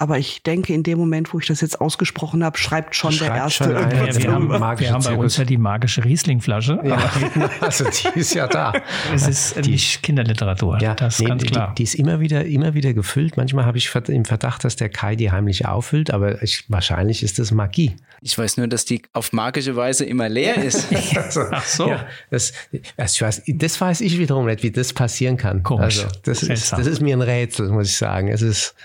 Aber 0.02 0.18
ich 0.18 0.44
denke, 0.44 0.74
in 0.74 0.84
dem 0.84 0.98
Moment, 0.98 1.34
wo 1.34 1.40
ich 1.40 1.48
das 1.48 1.60
jetzt 1.60 1.82
ausgesprochen 1.82 2.42
habe, 2.42 2.58
schreibt 2.58 2.96
schon 2.96 3.12
schreibt 3.12 3.36
der 3.36 3.44
Erste 3.44 3.64
schon 3.66 3.74
ja, 3.74 3.92
wir, 3.92 4.32
haben, 4.32 4.80
wir 4.80 4.92
haben 4.94 5.04
bei 5.04 5.18
uns 5.18 5.36
ja 5.36 5.44
die 5.44 5.58
magische 5.58 6.06
Rieslingflasche. 6.06 6.80
Ja, 6.86 7.12
also 7.60 7.84
die 7.84 8.18
ist 8.18 8.34
ja 8.34 8.48
da. 8.48 8.72
Es 9.14 9.28
ist 9.28 9.58
die, 9.66 9.72
nicht 9.72 10.02
Kinderliteratur, 10.02 10.80
ja, 10.80 10.96
das 10.96 11.16
ist 11.16 11.20
nee, 11.20 11.28
ganz 11.28 11.44
klar. 11.44 11.68
Die, 11.72 11.76
die, 11.76 11.84
ist 11.84 11.96
immer 11.96 12.22
wieder, 12.22 12.46
immer 12.46 12.74
wieder 12.76 12.94
gefüllt. 12.94 13.36
Manchmal 13.36 13.66
habe 13.66 13.78
ich 13.78 13.94
im 14.08 14.24
Verdacht, 14.24 14.64
dass 14.64 14.78
der 14.78 14.88
Kai 14.88 15.18
die 15.18 15.32
heimlich 15.32 15.66
auffüllt, 15.66 16.12
aber 16.12 16.42
ich, 16.42 16.64
wahrscheinlich 16.70 17.22
ist 17.22 17.38
das 17.38 17.52
Magie. 17.52 17.98
Ich 18.22 18.38
weiß 18.38 18.56
nur, 18.56 18.70
dass 18.70 18.86
die 18.86 19.02
auf 19.12 19.34
magische 19.34 19.76
Weise 19.76 20.06
immer 20.06 20.30
leer 20.30 20.56
ist. 20.64 20.88
also, 21.18 21.42
Ach 21.52 21.66
so. 21.66 21.90
Ja, 21.90 22.06
das, 22.32 22.54
das, 22.96 23.20
weiß, 23.20 23.42
das 23.48 23.82
weiß 23.82 24.00
ich 24.00 24.18
wiederum 24.18 24.46
nicht, 24.46 24.64
wie 24.64 24.72
das 24.72 24.94
passieren 24.94 25.36
kann. 25.36 25.62
Komisch. 25.62 26.06
Also, 26.06 26.08
das, 26.24 26.44
ist, 26.44 26.72
das 26.72 26.88
ist 26.88 27.02
mir 27.02 27.18
ein 27.18 27.22
Rätsel, 27.22 27.68
muss 27.68 27.90
ich 27.90 27.98
sagen. 27.98 28.30
Es 28.30 28.42
ist, 28.42 28.76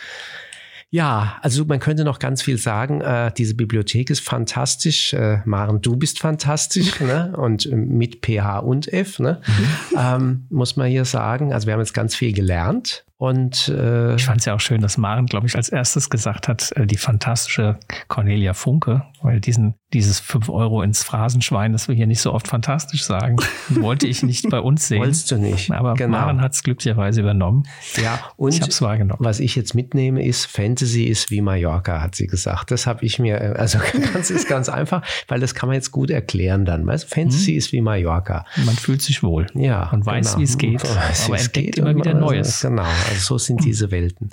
ja, 0.95 1.39
also 1.43 1.65
man 1.65 1.81
könnte 1.81 2.05
noch 2.05 2.21
ganz 2.21 2.41
viel 2.41 2.57
sagen. 2.57 3.01
Äh, 3.01 3.33
diese 3.37 3.57
Bibliothek 3.57 4.11
ist 4.11 4.21
fantastisch. 4.21 5.13
Äh, 5.13 5.39
Maren, 5.45 5.81
du 5.81 5.97
bist 5.97 6.21
fantastisch. 6.21 7.01
ne? 7.01 7.35
Und 7.37 7.69
mit 7.73 8.25
PH 8.25 8.61
und 8.61 8.93
F, 8.93 9.19
ne? 9.19 9.41
Mhm. 9.45 9.99
ähm, 9.99 10.47
muss 10.51 10.77
man 10.77 10.87
hier 10.87 11.05
sagen. 11.05 11.53
Also 11.53 11.67
wir 11.67 11.73
haben 11.73 11.81
jetzt 11.81 11.95
ganz 11.95 12.15
viel 12.15 12.33
gelernt. 12.33 13.05
Und 13.17 13.69
äh, 13.69 14.17
ich 14.17 14.25
fand 14.25 14.41
es 14.41 14.45
ja 14.45 14.55
auch 14.55 14.61
schön, 14.61 14.81
dass 14.81 14.99
Maren, 14.99 15.27
glaube 15.27 15.47
ich, 15.47 15.55
als 15.55 15.69
erstes 15.69 16.11
gesagt 16.11 16.49
hat, 16.49 16.73
äh, 16.73 16.85
die 16.85 16.97
fantastische 16.97 17.79
Cornelia 18.09 18.55
Funke, 18.55 19.05
weil 19.23 19.41
diesen, 19.41 19.75
dieses 19.93 20.19
5 20.19 20.49
Euro 20.49 20.83
ins 20.83 21.05
Phrasenschwein, 21.05 21.73
das 21.73 21.87
wir 21.87 21.95
hier 21.95 22.09
nicht 22.09 22.21
so 22.21 22.33
oft 22.33 22.49
fantastisch 22.49 23.05
sagen, 23.05 23.37
wollte 23.69 24.09
ich 24.09 24.25
nicht 24.25 24.51
bei 24.51 24.59
uns 24.59 24.89
sehen. 24.89 24.99
Wolltest 24.99 25.31
du 25.31 25.39
nicht. 25.39 25.71
Aber 25.71 25.95
genau. 25.95 26.19
Maren 26.19 26.41
hat 26.41 26.55
es 26.55 26.65
glücklicherweise 26.65 27.21
übernommen. 27.21 27.63
Ja, 28.03 28.19
und 28.37 28.53
ich 28.53 28.61
habe 28.61 28.73
es 28.73 28.83
wahrgenommen. 28.83 29.21
Was 29.25 29.39
ich 29.39 29.55
jetzt 29.55 29.75
mitnehme, 29.77 30.25
ist, 30.25 30.47
Fantasy 30.47 31.05
ist 31.05 31.31
wie 31.31 31.41
Mallorca, 31.41 32.01
hat 32.01 32.17
sie 32.17 32.27
gesagt. 32.27 32.73
Das 32.73 32.89
habe 32.89 33.05
ich 33.05 33.21
mir, 33.21 33.41
äh, 33.41 33.55
also 33.57 33.79
das 34.15 34.33
ist 34.33 34.49
ganz 34.49 34.69
einfach, 34.69 35.03
weil 35.29 35.39
das 35.39 35.55
kann 35.55 35.69
man 35.69 35.75
jetzt 35.75 35.93
gut 35.93 36.11
erklären 36.11 36.65
dann. 36.65 36.85
Weißt? 36.85 37.09
Fantasy 37.09 37.53
mhm. 37.53 37.59
ist 37.59 37.73
wie 37.73 37.81
Mallorca. 37.81 38.45
Man 38.67 38.75
fühlt 38.75 39.03
sich 39.03 39.23
wohl. 39.23 39.47
Ja. 39.55 39.89
Und 39.91 40.05
weiß, 40.05 40.33
genau. 40.33 40.39
wie 40.41 40.45
es 40.45 40.59
geht. 40.59 40.85
Weiß, 40.95 41.27
aber 41.27 41.39
entdeckt 41.39 41.79
immer 41.79 41.95
wieder 41.95 42.15
Neues. 42.15 42.63
Genau. 42.63 42.85
Also 43.09 43.35
so 43.35 43.39
sind 43.39 43.65
diese 43.65 43.91
Welten. 43.91 44.31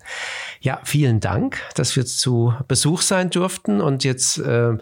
Ja, 0.62 0.80
vielen 0.84 1.20
Dank, 1.20 1.62
dass 1.76 1.96
wir 1.96 2.06
zu 2.06 2.54
Besuch 2.68 3.02
sein 3.02 3.30
durften 3.30 3.82
und 3.82 4.04
jetzt 4.04 4.38
äh, 4.38 4.78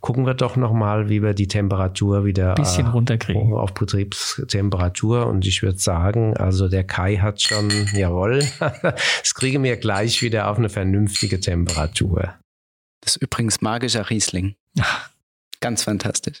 gucken 0.00 0.26
wir 0.26 0.34
doch 0.34 0.56
noch 0.56 0.72
mal, 0.72 1.08
wie 1.08 1.22
wir 1.22 1.34
die 1.34 1.48
Temperatur 1.48 2.24
wieder 2.24 2.54
bisschen 2.54 2.86
äh, 2.86 2.90
runterkriegen 2.90 3.52
auf 3.52 3.74
Betriebstemperatur 3.74 5.26
und 5.26 5.46
ich 5.46 5.62
würde 5.62 5.78
sagen, 5.78 6.36
also 6.36 6.68
der 6.68 6.84
Kai 6.84 7.16
hat 7.16 7.42
schon, 7.42 7.70
jawohl, 7.94 8.44
das 8.82 9.34
kriegen 9.34 9.62
wir 9.62 9.76
gleich 9.76 10.22
wieder 10.22 10.48
auf 10.48 10.58
eine 10.58 10.68
vernünftige 10.68 11.40
Temperatur. 11.40 12.34
Das 13.00 13.16
ist 13.16 13.22
übrigens 13.22 13.60
magischer 13.60 14.08
Riesling. 14.08 14.54
Ganz 15.60 15.82
fantastisch. 15.82 16.40